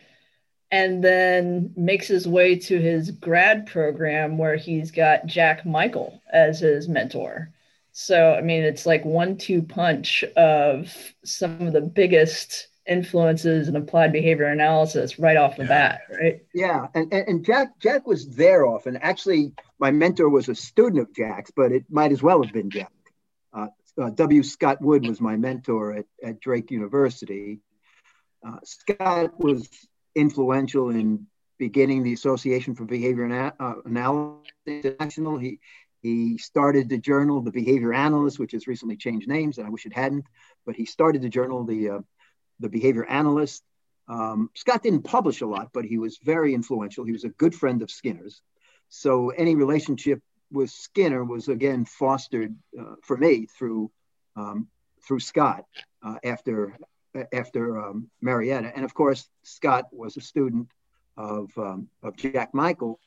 and 0.73 1.03
then 1.03 1.71
makes 1.77 2.07
his 2.07 2.27
way 2.27 2.55
to 2.57 2.81
his 2.81 3.11
grad 3.11 3.67
program 3.67 4.39
where 4.39 4.55
he's 4.55 4.89
got 4.89 5.27
Jack 5.27 5.67
Michael 5.67 6.19
as 6.33 6.61
his 6.61 6.89
mentor. 6.89 7.51
So, 7.91 8.33
I 8.33 8.41
mean, 8.41 8.63
it's 8.63 8.87
like 8.87 9.05
one 9.05 9.37
two 9.37 9.61
punch 9.61 10.23
of 10.35 10.91
some 11.23 11.67
of 11.67 11.73
the 11.73 11.81
biggest 11.81 12.69
influences 12.87 13.67
in 13.67 13.75
applied 13.75 14.11
behavior 14.11 14.47
analysis 14.47 15.19
right 15.19 15.37
off 15.37 15.57
the 15.57 15.63
yeah. 15.63 15.69
bat, 15.69 16.01
right? 16.19 16.41
Yeah. 16.55 16.87
And, 16.95 17.13
and, 17.13 17.27
and, 17.27 17.45
Jack, 17.45 17.79
Jack 17.79 18.07
was 18.07 18.29
there 18.29 18.65
often. 18.65 18.97
Actually, 18.97 19.53
my 19.77 19.91
mentor 19.91 20.27
was 20.27 20.49
a 20.49 20.55
student 20.55 21.03
of 21.03 21.15
Jack's, 21.15 21.51
but 21.55 21.71
it 21.71 21.85
might 21.87 22.11
as 22.11 22.23
well 22.23 22.41
have 22.41 22.51
been 22.51 22.71
Jack. 22.71 22.91
Uh, 23.53 23.67
uh, 24.01 24.09
W. 24.09 24.41
Scott 24.41 24.81
Wood 24.81 25.07
was 25.07 25.21
my 25.21 25.35
mentor 25.35 25.97
at, 25.97 26.05
at 26.23 26.39
Drake 26.39 26.71
University. 26.71 27.59
Uh, 28.43 28.57
Scott 28.63 29.39
was 29.39 29.69
influential 30.15 30.89
in 30.89 31.27
beginning 31.57 32.03
the 32.03 32.13
Association 32.13 32.75
for 32.75 32.85
Behavior 32.85 33.25
Ana- 33.25 33.53
uh, 33.59 33.75
Analysis 33.85 34.51
International. 34.65 35.37
He 35.37 35.59
he 36.01 36.37
started 36.37 36.89
the 36.89 36.97
journal, 36.97 37.41
the 37.41 37.51
Behavior 37.51 37.93
Analyst, 37.93 38.37
which 38.37 38.51
has 38.51 38.67
recently 38.67 38.97
changed 38.97 39.27
names, 39.27 39.57
and 39.57 39.65
I 39.65 39.69
wish 39.69 39.85
it 39.85 39.93
hadn't. 39.93 40.25
But 40.65 40.75
he 40.75 40.85
started 40.85 41.21
the 41.21 41.29
journal, 41.29 41.63
the 41.63 41.89
uh, 41.89 41.99
the 42.59 42.69
Behavior 42.69 43.05
Analyst. 43.05 43.63
Um, 44.07 44.49
Scott 44.53 44.83
didn't 44.83 45.03
publish 45.03 45.39
a 45.41 45.47
lot, 45.47 45.69
but 45.73 45.85
he 45.85 45.97
was 45.97 46.17
very 46.17 46.53
influential. 46.53 47.05
He 47.05 47.13
was 47.13 47.23
a 47.23 47.29
good 47.29 47.55
friend 47.55 47.81
of 47.81 47.89
Skinner's, 47.89 48.41
so 48.89 49.29
any 49.29 49.55
relationship 49.55 50.21
with 50.51 50.69
Skinner 50.69 51.23
was 51.23 51.47
again 51.47 51.85
fostered 51.85 52.55
uh, 52.79 52.95
for 53.01 53.17
me 53.17 53.47
through 53.57 53.89
um, 54.35 54.67
through 55.05 55.19
Scott 55.19 55.65
uh, 56.03 56.17
after 56.23 56.77
after 57.31 57.79
um, 57.79 58.09
Marietta. 58.21 58.71
And 58.75 58.85
of 58.85 58.93
course, 58.93 59.27
Scott 59.43 59.85
was 59.91 60.17
a 60.17 60.21
student 60.21 60.69
of, 61.17 61.55
um, 61.57 61.87
of 62.01 62.15
Jack 62.15 62.53
Michael. 62.53 62.99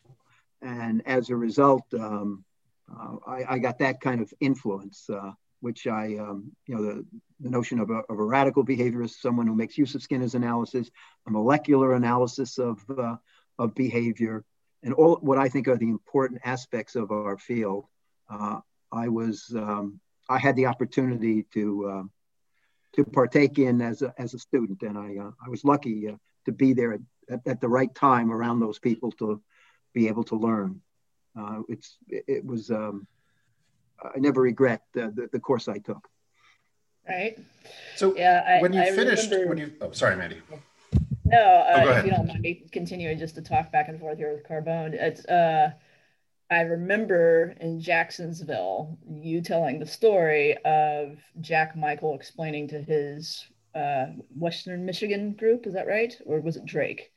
And 0.62 1.02
as 1.06 1.30
a 1.30 1.36
result, 1.36 1.82
um, 1.94 2.44
uh, 2.90 3.16
I, 3.26 3.54
I, 3.54 3.58
got 3.58 3.78
that 3.80 4.00
kind 4.00 4.20
of 4.20 4.32
influence, 4.40 5.10
uh, 5.10 5.32
which 5.60 5.86
I, 5.86 6.16
um, 6.18 6.52
you 6.66 6.76
know, 6.76 6.82
the, 6.82 7.06
the 7.40 7.50
notion 7.50 7.80
of 7.80 7.90
a, 7.90 8.02
of 8.08 8.18
a, 8.18 8.24
radical 8.24 8.64
behaviorist, 8.64 9.20
someone 9.20 9.46
who 9.46 9.54
makes 9.54 9.76
use 9.76 9.94
of 9.94 10.02
Skinner's 10.02 10.34
analysis, 10.34 10.90
a 11.26 11.30
molecular 11.30 11.94
analysis 11.94 12.58
of, 12.58 12.84
uh, 12.96 13.16
of 13.58 13.74
behavior, 13.74 14.44
and 14.82 14.94
all 14.94 15.16
what 15.16 15.38
I 15.38 15.48
think 15.48 15.66
are 15.66 15.76
the 15.76 15.88
important 15.88 16.42
aspects 16.44 16.94
of 16.94 17.10
our 17.10 17.36
field. 17.38 17.86
Uh, 18.30 18.60
I 18.92 19.08
was, 19.08 19.52
um, 19.56 20.00
I 20.28 20.38
had 20.38 20.54
the 20.54 20.66
opportunity 20.66 21.44
to 21.54 21.86
uh, 21.88 22.02
to 22.96 23.04
partake 23.04 23.58
in 23.58 23.80
as 23.80 24.02
a, 24.02 24.12
as 24.18 24.34
a 24.34 24.38
student. 24.38 24.82
And 24.82 24.98
I, 24.98 25.16
uh, 25.22 25.30
I 25.44 25.48
was 25.48 25.64
lucky 25.64 26.08
uh, 26.08 26.16
to 26.46 26.52
be 26.52 26.72
there 26.72 26.94
at, 26.94 27.00
at, 27.30 27.46
at, 27.46 27.60
the 27.60 27.68
right 27.68 27.94
time 27.94 28.32
around 28.32 28.60
those 28.60 28.78
people 28.78 29.12
to 29.12 29.40
be 29.92 30.08
able 30.08 30.24
to 30.24 30.36
learn. 30.36 30.80
Uh, 31.38 31.60
it's, 31.68 31.98
it, 32.08 32.44
was, 32.44 32.70
um, 32.70 33.06
I 34.02 34.18
never 34.18 34.40
regret 34.40 34.82
the, 34.94 35.12
the, 35.14 35.28
the, 35.32 35.40
course 35.40 35.68
I 35.68 35.78
took. 35.78 36.08
Right. 37.06 37.38
So 37.96 38.16
yeah, 38.16 38.42
I, 38.46 38.62
when 38.62 38.72
you 38.72 38.80
I 38.80 38.90
finished, 38.90 39.30
remember, 39.30 39.48
when 39.48 39.58
you, 39.58 39.72
oh, 39.82 39.92
sorry, 39.92 40.16
Mandy. 40.16 40.40
No, 41.26 41.38
uh, 41.38 41.82
oh, 41.84 41.90
if 41.90 42.04
you 42.04 42.10
don't 42.10 42.26
mind 42.26 42.40
me 42.40 42.64
continuing 42.72 43.18
just 43.18 43.34
to 43.34 43.42
talk 43.42 43.70
back 43.70 43.88
and 43.88 44.00
forth 44.00 44.16
here 44.16 44.32
with 44.32 44.48
Carbone, 44.48 44.94
it's, 44.94 45.24
uh, 45.26 45.72
I 46.50 46.60
remember 46.60 47.54
in 47.60 47.80
Jacksonville 47.80 48.98
you 49.08 49.40
telling 49.40 49.80
the 49.80 49.86
story 49.86 50.56
of 50.64 51.18
Jack 51.40 51.76
Michael 51.76 52.14
explaining 52.14 52.68
to 52.68 52.80
his 52.80 53.44
uh, 53.74 54.06
Western 54.36 54.86
Michigan 54.86 55.32
group. 55.32 55.66
Is 55.66 55.74
that 55.74 55.88
right, 55.88 56.14
or 56.24 56.40
was 56.40 56.56
it 56.56 56.64
Drake? 56.64 57.12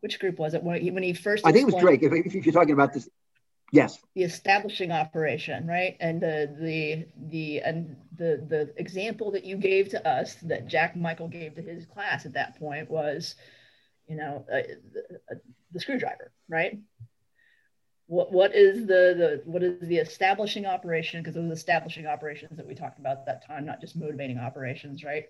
Which 0.00 0.20
group 0.20 0.38
was 0.38 0.54
it 0.54 0.62
when 0.62 0.80
he 0.80 0.90
when 0.90 1.02
he 1.02 1.12
first? 1.12 1.46
I 1.46 1.52
think 1.52 1.68
it 1.68 1.74
was 1.74 1.82
Drake. 1.82 2.02
If, 2.02 2.12
if 2.12 2.46
you're 2.46 2.54
talking 2.54 2.72
about 2.72 2.94
this, 2.94 3.08
yes. 3.72 3.98
The 4.14 4.22
establishing 4.22 4.92
operation, 4.92 5.66
right, 5.66 5.96
and 6.00 6.20
the 6.20 6.56
the 6.58 7.06
the 7.28 7.60
and 7.60 7.96
the 8.16 8.46
the 8.48 8.72
example 8.76 9.32
that 9.32 9.44
you 9.44 9.56
gave 9.56 9.88
to 9.90 10.08
us 10.08 10.36
that 10.42 10.68
Jack 10.68 10.96
Michael 10.96 11.28
gave 11.28 11.56
to 11.56 11.62
his 11.62 11.86
class 11.86 12.24
at 12.24 12.34
that 12.34 12.58
point 12.58 12.88
was, 12.88 13.34
you 14.08 14.16
know, 14.16 14.46
uh, 14.50 14.62
the, 14.92 15.20
uh, 15.30 15.38
the 15.72 15.80
screwdriver, 15.80 16.32
right? 16.48 16.78
What 18.10 18.32
what 18.32 18.54
is 18.54 18.80
the 18.86 19.02
the 19.22 19.42
what 19.44 19.62
is 19.62 19.80
the 19.88 19.98
establishing 19.98 20.66
operation? 20.66 21.22
Because 21.22 21.36
it 21.36 21.42
was 21.42 21.56
establishing 21.58 22.06
operations 22.06 22.56
that 22.56 22.66
we 22.66 22.74
talked 22.74 22.98
about 22.98 23.18
at 23.18 23.26
that 23.26 23.46
time 23.46 23.64
not 23.64 23.80
just 23.80 23.96
motivating 23.96 24.38
operations 24.38 25.04
right? 25.04 25.26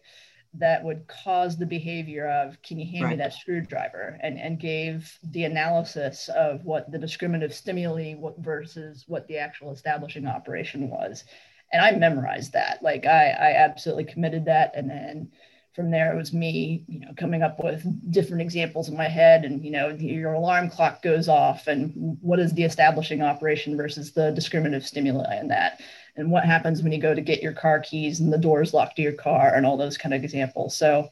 That 0.55 0.83
would 0.83 1.07
cause 1.07 1.57
the 1.59 1.67
behavior 1.67 2.27
of 2.29 2.61
can 2.63 2.79
you 2.79 2.91
hand 2.91 3.05
Right. 3.05 3.11
me 3.11 3.17
that 3.19 3.35
screwdriver? 3.35 4.19
And 4.23 4.39
and 4.41 4.59
gave 4.59 5.19
the 5.23 5.45
analysis 5.45 6.29
of 6.31 6.65
what 6.65 6.91
the 6.91 6.99
discriminative 6.99 7.55
stimuli 7.55 8.15
what 8.15 8.39
versus 8.39 9.05
what 9.07 9.29
the 9.29 9.39
actual 9.39 9.73
establishing 9.73 10.27
operation 10.27 10.89
was. 10.91 11.25
And 11.73 11.83
i 11.85 11.93
memorized 11.93 12.53
that. 12.55 12.83
Like 12.83 13.05
i 13.07 13.27
i 13.49 13.53
absolutely 13.67 14.05
committed 14.07 14.47
that 14.47 14.73
and 14.75 14.89
then 14.91 15.31
from 15.75 15.91
there 15.91 16.13
it 16.13 16.17
was 16.17 16.33
me 16.33 16.85
you 16.89 17.01
know 17.01 17.13
coming 17.17 17.43
up 17.43 17.63
with 17.63 17.85
different 18.11 18.43
examples 18.43 18.89
in 18.89 18.97
my 18.97 19.09
head 19.09 19.45
and 19.45 19.65
you 19.65 19.71
know 19.71 19.89
your 19.91 20.33
alarm 20.33 20.69
clock 20.69 21.01
goes 21.03 21.29
off 21.29 21.67
and 21.69 21.93
what 22.21 22.41
is 22.41 22.53
the 22.55 22.65
establishing 22.65 23.23
operation 23.23 23.77
versus 23.77 24.13
the 24.13 24.31
discriminative 24.33 24.87
stimuli 24.87 25.39
in 25.39 25.49
that? 25.49 25.81
And 26.17 26.31
what 26.31 26.45
happens 26.45 26.83
when 26.83 26.93
you 26.93 27.01
go 27.01 27.15
to 27.15 27.21
get 27.21 27.43
your 27.43 27.53
car 27.53 27.81
keys 27.81 28.21
and 28.21 28.33
the 28.33 28.39
doors 28.39 28.75
locked 28.75 28.97
to 28.97 29.03
your 29.03 29.13
car 29.13 29.55
and 29.55 29.65
all 29.65 29.77
those 29.77 29.97
kind 29.97 30.13
of 30.15 30.25
examples. 30.25 30.77
So 30.77 31.09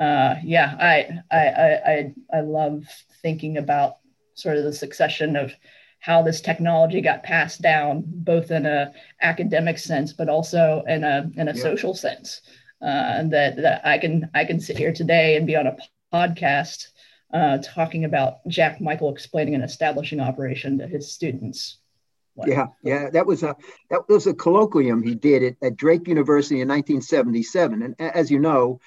uh, 0.00 0.34
yeah 0.42 0.76
I, 0.80 1.20
I 1.30 1.48
i 1.92 2.14
i 2.38 2.40
love 2.40 2.84
thinking 3.22 3.58
about 3.58 3.96
sort 4.34 4.56
of 4.56 4.64
the 4.64 4.72
succession 4.72 5.36
of 5.36 5.52
how 6.00 6.20
this 6.20 6.40
technology 6.40 7.00
got 7.00 7.22
passed 7.22 7.62
down 7.62 8.02
both 8.06 8.50
in 8.50 8.66
a 8.66 8.92
academic 9.22 9.78
sense 9.78 10.12
but 10.12 10.28
also 10.28 10.82
in 10.88 11.04
a 11.04 11.30
in 11.36 11.48
a 11.48 11.52
Yeah. 11.54 11.62
social 11.62 11.94
sense 11.94 12.42
uh, 12.84 13.22
that, 13.24 13.56
that 13.56 13.86
I 13.86 13.98
can 13.98 14.30
I 14.34 14.44
can 14.44 14.60
sit 14.60 14.76
here 14.76 14.92
today 14.92 15.36
and 15.36 15.46
be 15.46 15.56
on 15.56 15.66
a 15.66 15.76
podcast 16.12 16.88
uh, 17.32 17.58
talking 17.58 18.04
about 18.04 18.46
Jack 18.46 18.80
Michael 18.80 19.10
explaining 19.10 19.54
an 19.54 19.62
establishing 19.62 20.20
operation 20.20 20.78
to 20.78 20.86
his 20.86 21.10
students. 21.10 21.78
What- 22.34 22.48
Yeah, 22.48 22.66
yeah, 22.82 23.10
that 23.10 23.26
was 23.26 23.42
a 23.42 23.56
that 23.90 24.08
was 24.08 24.26
a 24.26 24.34
colloquium 24.34 25.04
he 25.04 25.14
did 25.14 25.42
at, 25.42 25.56
at 25.62 25.76
Drake 25.76 26.06
University 26.08 26.60
in 26.60 26.68
1977. 26.68 27.82
And 27.82 27.94
as 27.98 28.30
you 28.30 28.38
know, 28.38 28.80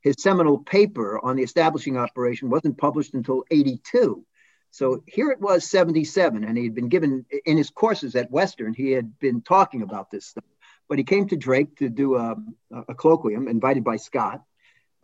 his 0.00 0.16
seminal 0.18 0.58
paper 0.58 1.18
on 1.22 1.36
the 1.36 1.42
establishing 1.42 1.96
operation 1.96 2.50
wasn't 2.50 2.78
published 2.78 3.14
until 3.14 3.44
82. 3.50 4.24
So 4.70 5.02
here 5.06 5.30
it 5.32 5.40
was 5.40 5.68
77, 5.68 6.44
and 6.44 6.56
he 6.56 6.64
had 6.64 6.74
been 6.76 6.88
given 6.88 7.26
in 7.44 7.56
his 7.56 7.70
courses 7.70 8.14
at 8.14 8.30
Western, 8.30 8.72
he 8.72 8.92
had 8.92 9.18
been 9.18 9.42
talking 9.42 9.82
about 9.82 10.10
this 10.12 10.26
stuff. 10.26 10.44
But 10.90 10.98
he 10.98 11.04
came 11.04 11.28
to 11.28 11.36
Drake 11.36 11.76
to 11.76 11.88
do 11.88 12.16
a, 12.16 12.36
a 12.72 12.94
colloquium 12.96 13.48
invited 13.48 13.84
by 13.84 13.96
Scott, 13.96 14.42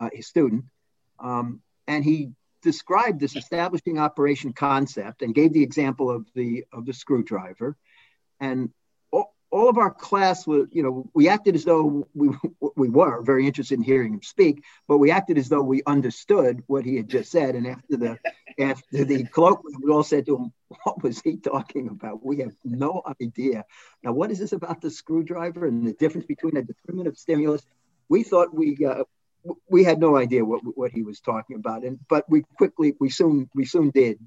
uh, 0.01 0.09
his 0.13 0.27
student, 0.27 0.65
um, 1.17 1.61
and 1.87 2.03
he 2.03 2.33
described 2.61 3.21
this 3.21 3.37
establishing 3.37 3.97
operation 3.97 4.51
concept 4.51 5.21
and 5.21 5.33
gave 5.33 5.53
the 5.53 5.63
example 5.63 6.11
of 6.11 6.27
the 6.35 6.65
of 6.73 6.85
the 6.85 6.93
screwdriver. 6.93 7.77
And 8.41 8.71
all, 9.51 9.69
of 9.69 9.77
our 9.77 9.93
class 9.93 10.45
was 10.45 10.67
you 10.71 10.83
know 10.83 11.09
we 11.13 11.29
acted 11.29 11.55
as 11.55 11.65
though 11.65 12.07
we 12.13 12.29
we 12.75 12.89
were 12.89 13.21
very 13.21 13.45
interested 13.45 13.75
in 13.75 13.83
hearing 13.83 14.13
him 14.13 14.21
speak 14.21 14.63
but 14.87 14.97
we 14.97 15.11
acted 15.11 15.37
as 15.37 15.49
though 15.49 15.61
we 15.61 15.81
understood 15.85 16.63
what 16.67 16.85
he 16.85 16.95
had 16.95 17.09
just 17.09 17.31
said. 17.31 17.55
And 17.55 17.67
after 17.67 17.97
the 17.97 18.19
after 18.59 19.05
the 19.05 19.23
colloquium 19.25 19.81
we 19.81 19.91
all 19.91 20.03
said 20.03 20.25
to 20.25 20.37
him 20.37 20.53
what 20.83 21.01
was 21.03 21.21
he 21.21 21.37
talking 21.37 21.87
about? 21.89 22.25
We 22.25 22.39
have 22.39 22.53
no 22.63 23.01
idea. 23.21 23.65
Now 24.03 24.13
what 24.13 24.31
is 24.31 24.39
this 24.39 24.53
about 24.53 24.81
the 24.81 24.91
screwdriver 24.91 25.65
and 25.65 25.87
the 25.87 25.93
difference 25.93 26.27
between 26.27 26.57
a 26.57 26.61
discriminative 26.61 27.17
stimulus? 27.17 27.65
We 28.09 28.23
thought 28.23 28.53
we 28.53 28.77
uh, 28.85 29.03
we 29.69 29.83
had 29.83 29.99
no 29.99 30.17
idea 30.17 30.43
what 30.43 30.61
what 30.77 30.91
he 30.91 31.03
was 31.03 31.19
talking 31.19 31.55
about. 31.55 31.83
And 31.83 31.99
but 32.09 32.29
we 32.29 32.43
quickly 32.57 32.95
we 32.99 33.09
soon 33.09 33.49
we 33.53 33.65
soon 33.65 33.91
did 33.91 34.19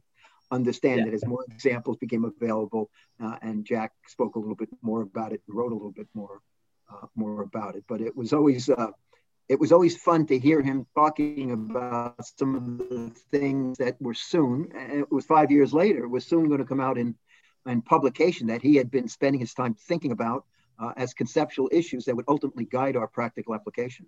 understand 0.51 0.99
Yeah. 0.99 1.05
that 1.07 1.15
as 1.15 1.27
more 1.27 1.45
examples 1.51 1.97
became 1.99 2.25
available 2.25 2.91
uh, 3.23 3.37
and 3.43 3.65
Jack 3.65 3.93
spoke 4.07 4.37
a 4.37 4.39
little 4.39 4.57
bit 4.57 4.69
more 4.83 5.03
about 5.03 5.33
it 5.33 5.43
and 5.47 5.57
wrote 5.57 5.73
a 5.73 5.75
little 5.75 5.93
bit 5.93 6.09
more 6.15 6.41
uh, 6.91 7.07
more 7.15 7.43
about 7.43 7.77
it. 7.77 7.85
But 7.89 8.01
it 8.01 8.17
was 8.17 8.33
always 8.33 8.69
uh, 8.69 8.91
it 9.49 9.59
was 9.59 9.73
always 9.73 9.97
fun 9.97 10.27
to 10.27 10.39
hear 10.39 10.63
him 10.63 10.87
talking 10.95 11.51
about 11.53 12.25
some 12.39 12.55
of 12.55 12.79
the 12.79 13.11
things 13.31 13.79
that 13.79 14.01
were 14.01 14.15
soon. 14.15 14.71
And 14.75 15.01
it 15.01 15.11
was 15.11 15.25
five 15.27 15.51
years 15.51 15.73
later. 15.73 16.09
Was 16.09 16.27
soon 16.27 16.49
going 16.49 16.61
to 16.61 16.67
come 16.67 16.81
out 16.81 16.99
in 16.99 17.15
in 17.67 17.83
publication 17.83 18.47
that 18.49 18.63
he 18.63 18.77
had 18.77 18.91
been 18.91 19.09
spending 19.09 19.41
his 19.41 19.55
time 19.55 19.75
thinking 19.75 20.13
about 20.13 20.45
uh, 20.79 20.93
as 20.97 21.15
conceptual 21.15 21.69
issues 21.73 22.05
that 22.07 22.17
would 22.17 22.25
ultimately 22.27 22.65
guide 22.65 22.97
our 22.97 23.07
practical 23.07 23.55
application. 23.55 24.07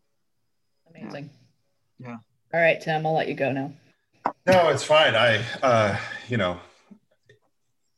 Amazing. 0.88 1.30
Yeah. 1.98 2.16
All 2.54 2.60
right, 2.60 2.80
Tim, 2.80 3.06
I'll 3.06 3.14
let 3.14 3.28
you 3.28 3.34
go 3.34 3.52
now. 3.52 3.72
No, 4.44 4.70
it's 4.70 4.82
fine. 4.82 5.14
I, 5.14 5.40
uh, 5.62 5.96
you 6.28 6.36
know, 6.36 6.58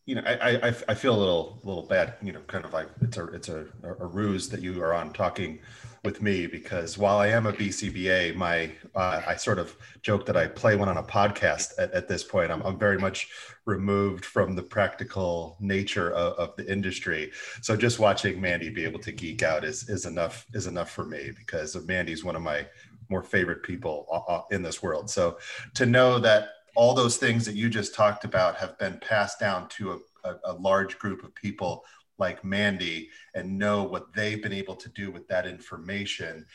you 0.05 0.17
know, 0.17 0.23
I, 0.27 0.69
I, 0.69 0.75
I 0.89 0.95
feel 0.95 1.17
a 1.17 1.19
little, 1.19 1.59
little 1.65 1.87
bad. 1.87 2.17
You 2.23 2.33
know, 2.33 2.41
kind 2.41 2.67
of 2.67 2.73
like 2.75 2.89
it's 3.01 3.17
a, 3.17 3.27
it's 3.29 3.49
a, 3.49 3.67
a 3.83 4.07
ruse 4.07 4.51
that 4.51 4.61
you 4.61 4.83
are 4.83 4.93
on 4.93 5.15
talking 5.15 5.61
with 6.05 6.21
me 6.21 6.47
because 6.47 6.99
while 6.99 7.17
I 7.17 7.29
am 7.29 7.47
a 7.47 7.53
BCBA, 7.55 8.37
my, 8.37 8.71
uh, 8.95 9.23
I 9.27 9.37
sort 9.37 9.59
of 9.59 9.75
joke 10.03 10.27
that 10.27 10.37
I 10.37 10.47
play 10.47 10.77
one 10.77 10.91
on 10.91 10.99
a 10.99 11.03
podcast 11.03 11.73
at, 11.79 11.91
at 11.93 12.09
this 12.09 12.23
point. 12.23 12.53
I'm, 12.53 12.61
I'm 12.61 12.79
very 12.79 12.99
much 12.99 13.31
removed 13.65 14.27
from 14.27 14.55
the 14.55 14.63
practical 14.63 15.57
nature 15.61 16.11
of, 16.13 16.35
of 16.35 16.57
the 16.57 16.71
industry. 16.71 17.33
So 17.63 17.75
just 17.75 17.99
watching 17.99 18.39
Mandy 18.39 18.69
be 18.69 18.85
able 18.85 19.01
to 19.01 19.13
geek 19.13 19.43
out 19.43 19.65
is, 19.65 19.89
is 19.89 20.05
enough, 20.05 20.45
is 20.53 20.67
enough 20.67 20.91
for 20.91 21.07
me 21.07 21.31
because 21.35 21.75
Mandy's 21.87 22.23
one 22.23 22.37
of 22.37 22.43
my 22.43 22.67
more 23.09 23.23
favorite 23.23 23.63
people 23.63 24.07
uh, 24.11 24.33
uh, 24.33 24.43
in 24.51 24.63
this 24.63 24.83
world. 24.83 25.11
So 25.11 25.39
to 25.75 25.87
know 25.87 26.19
that 26.19 26.49
all 26.77 26.95
those 26.95 27.17
things 27.17 27.45
that 27.47 27.55
you 27.55 27.69
just 27.69 27.95
talked 27.95 28.25
about 28.25 28.57
have 28.57 28.79
been 28.79 28.99
passed 28.99 29.39
down 29.39 29.69
to 29.69 29.93
a, 29.93 30.29
a, 30.29 30.37
a, 30.45 30.53
large 30.55 30.99
group 30.99 31.23
of 31.23 31.35
people 31.35 31.85
like 32.19 32.45
Mandy 32.45 33.11
and 33.35 33.59
know 33.59 33.83
what 33.83 34.13
they've 34.13 34.43
been 34.43 34.53
able 34.53 34.77
to 34.77 34.89
do 34.91 35.11
with 35.11 35.29
that 35.29 35.47
information. 35.47 36.47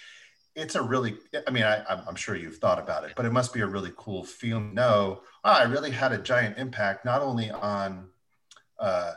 It's 0.55 0.75
a 0.75 0.81
really, 0.81 1.17
I 1.47 1.51
mean, 1.51 1.63
I, 1.63 1.83
I'm 1.87 2.15
sure 2.15 2.35
you've 2.35 2.57
thought 2.57 2.79
about 2.79 3.03
it, 3.05 3.13
but 3.15 3.25
it 3.25 3.31
must 3.31 3.53
be 3.53 3.61
a 3.61 3.67
really 3.67 3.93
cool 3.95 4.23
feeling. 4.23 4.73
No, 4.73 5.21
oh, 5.43 5.51
I 5.51 5.63
really 5.63 5.91
had 5.91 6.11
a 6.11 6.17
giant 6.17 6.57
impact, 6.57 7.05
not 7.05 7.21
only 7.21 7.49
on 7.49 8.09
uh, 8.77 9.13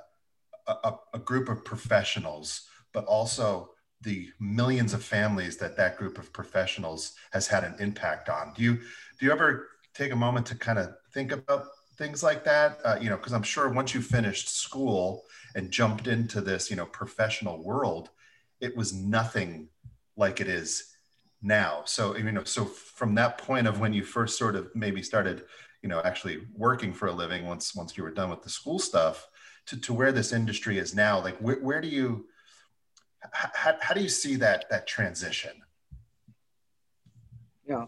a, 0.66 0.94
a 1.14 1.18
group 1.18 1.48
of 1.48 1.64
professionals, 1.64 2.68
but 2.92 3.04
also 3.06 3.70
the 4.02 4.30
millions 4.40 4.94
of 4.94 5.04
families 5.04 5.56
that 5.58 5.76
that 5.76 5.96
group 5.96 6.18
of 6.18 6.32
professionals 6.32 7.14
has 7.32 7.46
had 7.46 7.64
an 7.64 7.74
impact 7.78 8.28
on. 8.28 8.52
Do 8.54 8.62
you, 8.62 8.74
do 8.74 9.26
you 9.26 9.32
ever 9.32 9.68
take 9.94 10.12
a 10.12 10.16
moment 10.16 10.46
to 10.46 10.54
kind 10.54 10.78
of 10.78 10.94
think 11.12 11.32
about 11.32 11.64
things 11.96 12.22
like 12.22 12.44
that 12.44 12.78
uh, 12.84 12.96
you 13.00 13.10
know 13.10 13.16
because 13.16 13.32
i'm 13.32 13.42
sure 13.42 13.68
once 13.68 13.94
you 13.94 14.00
finished 14.00 14.48
school 14.48 15.24
and 15.54 15.70
jumped 15.70 16.06
into 16.06 16.40
this 16.40 16.70
you 16.70 16.76
know 16.76 16.86
professional 16.86 17.62
world 17.62 18.10
it 18.60 18.76
was 18.76 18.94
nothing 18.94 19.68
like 20.16 20.40
it 20.40 20.48
is 20.48 20.94
now 21.42 21.82
so 21.84 22.16
you 22.16 22.32
know 22.32 22.44
so 22.44 22.64
from 22.64 23.14
that 23.14 23.38
point 23.38 23.66
of 23.66 23.78
when 23.80 23.92
you 23.92 24.04
first 24.04 24.38
sort 24.38 24.56
of 24.56 24.74
maybe 24.74 25.02
started 25.02 25.44
you 25.82 25.88
know 25.88 26.00
actually 26.04 26.38
working 26.56 26.92
for 26.92 27.08
a 27.08 27.12
living 27.12 27.46
once 27.46 27.74
once 27.74 27.96
you 27.96 28.02
were 28.02 28.10
done 28.10 28.30
with 28.30 28.42
the 28.42 28.48
school 28.48 28.78
stuff 28.78 29.28
to, 29.66 29.78
to 29.80 29.92
where 29.92 30.12
this 30.12 30.32
industry 30.32 30.78
is 30.78 30.94
now 30.94 31.20
like 31.20 31.36
where, 31.38 31.56
where 31.56 31.80
do 31.80 31.88
you 31.88 32.26
how, 33.30 33.76
how 33.80 33.94
do 33.94 34.02
you 34.02 34.08
see 34.08 34.36
that 34.36 34.64
that 34.70 34.86
transition 34.86 35.52
yeah 37.68 37.86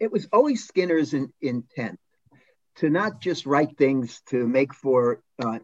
it 0.00 0.10
was 0.10 0.26
always 0.32 0.64
Skinner's 0.64 1.12
in, 1.12 1.32
intent 1.42 2.00
to 2.76 2.88
not 2.88 3.20
just 3.20 3.46
write 3.46 3.76
things 3.76 4.22
to 4.26 4.48
make 4.48 4.72
for 4.72 5.22
uh, 5.38 5.58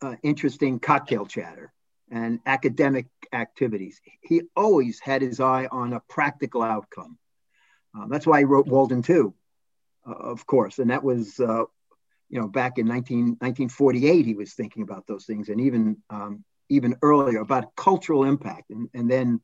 uh, 0.00 0.14
interesting 0.22 0.78
cocktail 0.78 1.26
chatter 1.26 1.72
and 2.10 2.40
academic 2.46 3.06
activities. 3.32 4.00
He 4.20 4.42
always 4.56 5.00
had 5.00 5.22
his 5.22 5.40
eye 5.40 5.68
on 5.70 5.92
a 5.92 6.00
practical 6.08 6.62
outcome. 6.62 7.18
Um, 7.94 8.08
that's 8.08 8.26
why 8.26 8.38
he 8.38 8.44
wrote 8.44 8.66
Walden 8.66 9.02
2, 9.02 9.34
uh, 10.06 10.12
of 10.12 10.46
course. 10.46 10.78
And 10.78 10.90
that 10.90 11.02
was, 11.02 11.38
uh, 11.40 11.64
you 12.28 12.40
know, 12.40 12.46
back 12.46 12.78
in 12.78 12.86
19, 12.86 13.18
1948, 13.40 14.24
he 14.24 14.34
was 14.34 14.54
thinking 14.54 14.82
about 14.82 15.06
those 15.06 15.24
things 15.24 15.48
and 15.48 15.60
even, 15.60 15.96
um, 16.08 16.44
even 16.70 16.96
earlier 17.02 17.40
about 17.40 17.74
cultural 17.76 18.24
impact. 18.24 18.70
And, 18.70 18.88
and 18.94 19.10
then 19.10 19.40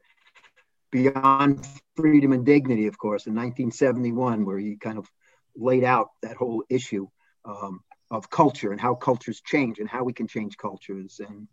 beyond 0.91 1.67
freedom 1.97 2.33
and 2.33 2.47
dignity, 2.47 2.87
of 2.87 2.97
course, 2.99 3.27
in 3.27 3.35
1971, 3.35 4.47
where 4.47 4.59
he 4.59 4.77
kind 4.77 4.97
of 4.97 5.11
laid 5.55 5.85
out 5.85 6.09
that 6.23 6.37
whole 6.37 6.65
issue 6.71 7.09
um, 7.45 7.81
of 8.11 8.31
culture 8.31 8.73
and 8.73 8.81
how 8.81 8.95
cultures 8.95 9.43
change 9.45 9.79
and 9.79 9.89
how 9.89 10.05
we 10.05 10.12
can 10.12 10.27
change 10.29 10.57
cultures 10.57 11.21
and 11.27 11.49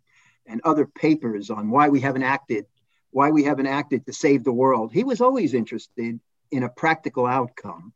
and 0.46 0.60
other 0.62 0.84
papers 0.86 1.48
on 1.48 1.70
why 1.70 1.88
we 1.88 2.00
haven't 2.00 2.22
acted, 2.22 2.66
why 3.10 3.30
we 3.30 3.44
haven't 3.44 3.66
acted 3.66 4.04
to 4.04 4.12
save 4.12 4.44
the 4.44 4.52
world. 4.52 4.92
He 4.92 5.02
was 5.02 5.22
always 5.22 5.54
interested 5.54 6.20
in 6.50 6.62
a 6.62 6.68
practical 6.68 7.26
outcome, 7.26 7.94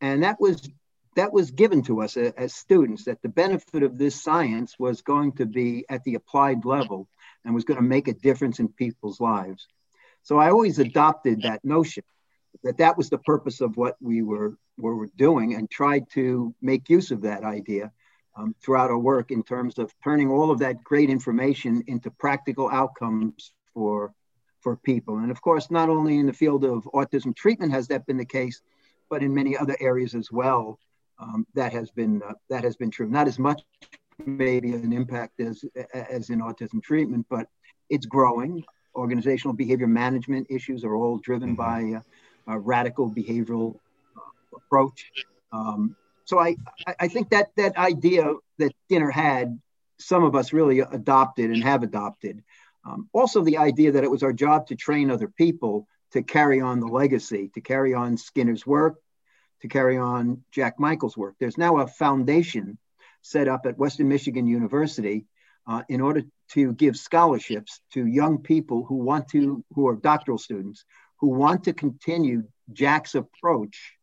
and 0.00 0.22
that 0.22 0.40
was 0.40 0.68
that 1.16 1.32
was 1.32 1.50
given 1.50 1.82
to 1.82 2.02
us 2.02 2.16
as 2.16 2.54
students 2.54 3.04
that 3.04 3.20
the 3.20 3.28
benefit 3.28 3.82
of 3.82 3.98
this 3.98 4.22
science 4.22 4.78
was 4.78 5.02
going 5.02 5.32
to 5.32 5.46
be 5.46 5.84
at 5.88 6.04
the 6.04 6.14
applied 6.14 6.64
level 6.64 7.08
and 7.44 7.54
was 7.54 7.64
going 7.64 7.78
to 7.78 7.82
make 7.82 8.08
a 8.08 8.14
difference 8.14 8.58
in 8.58 8.68
people's 8.68 9.20
lives. 9.20 9.66
So 10.22 10.38
I 10.38 10.50
always 10.50 10.78
adopted 10.78 11.42
that 11.42 11.64
notion 11.64 12.04
that 12.62 12.78
that 12.78 12.96
was 12.96 13.08
the 13.08 13.18
purpose 13.18 13.60
of 13.60 13.76
what 13.76 13.96
we 14.00 14.22
were, 14.22 14.56
were 14.76 15.08
doing 15.16 15.54
and 15.54 15.70
tried 15.70 16.10
to 16.10 16.54
make 16.60 16.90
use 16.90 17.10
of 17.10 17.22
that 17.22 17.44
idea 17.44 17.92
um, 18.36 18.54
throughout 18.62 18.90
our 18.90 18.98
work 18.98 19.30
in 19.30 19.42
terms 19.42 19.78
of 19.78 19.92
turning 20.02 20.30
all 20.30 20.50
of 20.50 20.58
that 20.58 20.82
great 20.84 21.10
information 21.10 21.82
into 21.86 22.10
practical 22.10 22.68
outcomes 22.68 23.52
for, 23.72 24.12
for 24.60 24.76
people. 24.76 25.18
And 25.18 25.30
of 25.30 25.40
course, 25.40 25.70
not 25.70 25.88
only 25.88 26.18
in 26.18 26.26
the 26.26 26.32
field 26.32 26.64
of 26.64 26.84
autism 26.94 27.34
treatment 27.34 27.72
has 27.72 27.88
that 27.88 28.06
been 28.06 28.18
the 28.18 28.24
case, 28.24 28.60
but 29.08 29.22
in 29.22 29.34
many 29.34 29.56
other 29.56 29.76
areas 29.80 30.14
as 30.14 30.30
well, 30.30 30.78
um, 31.18 31.46
that 31.54 31.72
has 31.72 31.90
been 31.90 32.22
uh, 32.26 32.32
that 32.48 32.64
has 32.64 32.76
been 32.76 32.90
true. 32.90 33.08
Not 33.08 33.28
as 33.28 33.38
much 33.38 33.62
maybe 34.36 34.72
an 34.72 34.92
impact 34.92 35.40
as 35.40 35.64
as 35.94 36.30
in 36.30 36.40
autism 36.40 36.82
treatment, 36.82 37.26
but 37.30 37.46
it's 37.88 38.06
growing. 38.06 38.64
Organizational 38.94 39.54
behavior 39.54 39.86
management 39.86 40.46
issues 40.50 40.84
are 40.84 40.94
all 40.94 41.18
driven 41.18 41.56
mm-hmm. 41.56 41.94
by 41.94 41.98
uh, 41.98 42.54
a 42.54 42.58
radical 42.58 43.10
behavioral 43.10 43.78
approach. 44.54 45.10
Um, 45.52 45.96
so 46.24 46.38
I, 46.38 46.56
I 46.98 47.08
think 47.08 47.30
that 47.30 47.50
that 47.56 47.76
idea 47.76 48.34
that 48.58 48.72
Skinner 48.86 49.10
had, 49.10 49.60
some 49.98 50.24
of 50.24 50.34
us 50.34 50.52
really 50.52 50.80
adopted 50.80 51.50
and 51.50 51.62
have 51.62 51.82
adopted. 51.82 52.42
Um, 52.84 53.08
also, 53.12 53.42
the 53.42 53.58
idea 53.58 53.92
that 53.92 54.04
it 54.04 54.10
was 54.10 54.22
our 54.22 54.32
job 54.32 54.68
to 54.68 54.76
train 54.76 55.10
other 55.10 55.28
people 55.28 55.86
to 56.12 56.22
carry 56.22 56.60
on 56.60 56.80
the 56.80 56.86
legacy, 56.86 57.50
to 57.54 57.60
carry 57.60 57.94
on 57.94 58.16
Skinner's 58.16 58.66
work, 58.66 58.96
to 59.62 59.68
carry 59.68 59.98
on 59.98 60.42
Jack 60.50 60.80
Michael's 60.80 61.16
work. 61.16 61.34
There's 61.38 61.58
now 61.58 61.78
a 61.78 61.86
foundation 61.86 62.78
set 63.22 63.48
up 63.48 63.66
at 63.66 63.78
Western 63.78 64.08
Michigan 64.08 64.46
University 64.46 65.26
uh, 65.66 65.82
in 65.88 66.00
order 66.00 66.22
to 66.50 66.72
give 66.72 66.96
scholarships 66.96 67.80
to 67.92 68.06
young 68.06 68.38
people 68.38 68.84
who 68.84 68.96
want 68.96 69.28
to, 69.28 69.64
who 69.74 69.88
are 69.88 69.96
doctoral 69.96 70.38
students, 70.38 70.84
who 71.18 71.28
want 71.28 71.64
to 71.64 71.72
continue 71.72 72.44
Jack's 72.72 73.14
approach 73.14 73.94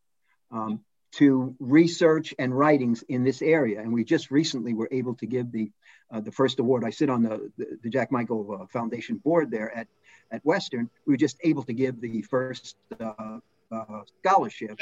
um, 0.52 0.82
to 1.14 1.56
research 1.60 2.34
and 2.38 2.58
writings 2.58 3.04
in 3.10 3.24
this 3.24 3.42
area. 3.42 3.82
And 3.82 3.92
we 3.92 4.04
just 4.04 4.30
recently 4.30 4.74
were 4.74 4.88
able 4.92 5.16
to 5.16 5.26
give 5.26 5.52
the 5.52 5.72
uh, 6.10 6.22
the 6.22 6.32
first 6.32 6.60
award. 6.60 6.86
I 6.86 6.90
sit 6.90 7.10
on 7.10 7.24
the, 7.24 7.52
the, 7.58 7.80
the 7.84 7.90
Jack 7.90 8.12
Michael 8.12 8.60
uh, 8.62 8.66
Foundation 8.68 9.18
board 9.18 9.52
there 9.52 9.76
at, 9.76 9.88
at 10.32 10.46
Western. 10.46 10.90
We 11.06 11.14
were 11.14 11.18
just 11.18 11.38
able 11.44 11.64
to 11.64 11.74
give 11.74 12.00
the 12.00 12.22
first 12.22 12.78
uh, 13.00 13.40
uh 13.70 14.02
scholarship 14.20 14.80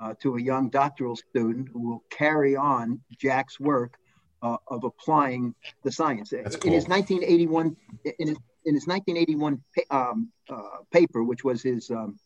uh, 0.00 0.14
to 0.20 0.36
a 0.36 0.42
young 0.42 0.68
doctoral 0.68 1.16
student 1.16 1.68
who 1.72 1.88
will 1.88 2.04
carry 2.10 2.56
on 2.56 3.00
Jack's 3.18 3.58
work 3.58 3.98
uh, 4.42 4.56
of 4.68 4.84
applying 4.84 5.54
the 5.82 5.92
science. 5.92 6.30
That's 6.30 6.56
cool. 6.56 6.68
In 6.68 6.74
his 6.74 6.88
1981, 6.88 7.76
in 8.18 8.28
his, 8.28 8.36
in 8.64 8.74
his 8.74 8.86
1981 8.86 9.62
um, 9.90 10.30
uh, 10.48 10.62
paper, 10.90 11.22
which 11.22 11.44
was 11.44 11.62
his 11.62 11.90
um, 11.90 12.18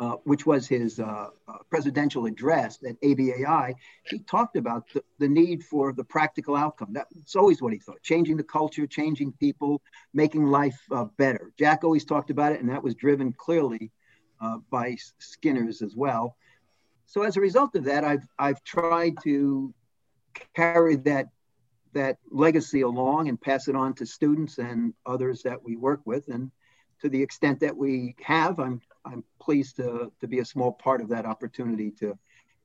uh, 0.00 0.16
which 0.24 0.46
was 0.46 0.66
his 0.66 0.98
uh, 0.98 1.28
uh, 1.46 1.58
presidential 1.68 2.24
address 2.24 2.78
at 2.88 2.98
ABAI, 3.02 3.74
he 4.06 4.18
talked 4.20 4.56
about 4.56 4.84
the, 4.94 5.04
the, 5.18 5.28
need 5.28 5.62
for 5.62 5.92
the 5.92 6.02
practical 6.02 6.56
outcome. 6.56 6.88
That's 6.92 7.36
always 7.36 7.60
what 7.60 7.74
he 7.74 7.78
thought 7.78 8.02
changing 8.02 8.38
the 8.38 8.42
culture, 8.42 8.86
changing 8.86 9.32
people, 9.32 9.82
making 10.14 10.46
life 10.46 10.80
uh, 10.90 11.04
better. 11.18 11.52
Jack 11.58 11.84
always 11.84 12.06
talked 12.06 12.30
about 12.30 12.52
it, 12.52 12.60
and 12.60 12.70
that 12.70 12.82
was 12.82 12.94
driven 12.94 13.34
clearly 13.34 13.90
uh, 14.40 14.58
by 14.70 14.96
Skinner's 15.18 15.82
as 15.82 15.94
well. 15.94 16.34
So 17.10 17.22
as 17.24 17.36
a 17.36 17.40
result 17.40 17.74
of 17.74 17.82
that, 17.84 18.04
I've 18.04 18.24
I've 18.38 18.62
tried 18.62 19.16
to 19.24 19.74
carry 20.54 20.94
that 20.94 21.26
that 21.92 22.18
legacy 22.30 22.82
along 22.82 23.28
and 23.28 23.40
pass 23.40 23.66
it 23.66 23.74
on 23.74 23.94
to 23.94 24.06
students 24.06 24.58
and 24.58 24.94
others 25.04 25.42
that 25.42 25.60
we 25.60 25.74
work 25.74 26.02
with. 26.04 26.28
And 26.28 26.52
to 27.00 27.08
the 27.08 27.20
extent 27.20 27.58
that 27.60 27.76
we 27.76 28.14
have, 28.22 28.60
I'm 28.60 28.80
I'm 29.04 29.24
pleased 29.40 29.74
to 29.78 30.12
to 30.20 30.28
be 30.28 30.38
a 30.38 30.44
small 30.44 30.70
part 30.70 31.00
of 31.00 31.08
that 31.08 31.26
opportunity 31.26 31.90
to 31.98 32.16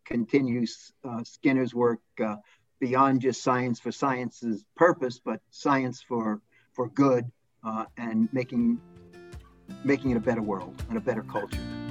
continue 0.03 0.67
uh, 1.03 1.23
Skinner's 1.23 1.73
work 1.73 2.01
uh, 2.23 2.35
beyond 2.79 3.21
just 3.21 3.41
science 3.41 3.79
for 3.79 3.91
science's 3.91 4.63
purpose, 4.75 5.19
but 5.25 5.41
science 5.49 6.03
for 6.03 6.39
for 6.73 6.87
good 6.89 7.31
uh, 7.63 7.85
and 7.97 8.31
making 8.31 8.79
making 9.83 10.11
it 10.11 10.17
a 10.17 10.19
better 10.29 10.43
world 10.43 10.83
and 10.89 10.99
a 10.99 11.01
better 11.01 11.23
culture. 11.23 11.84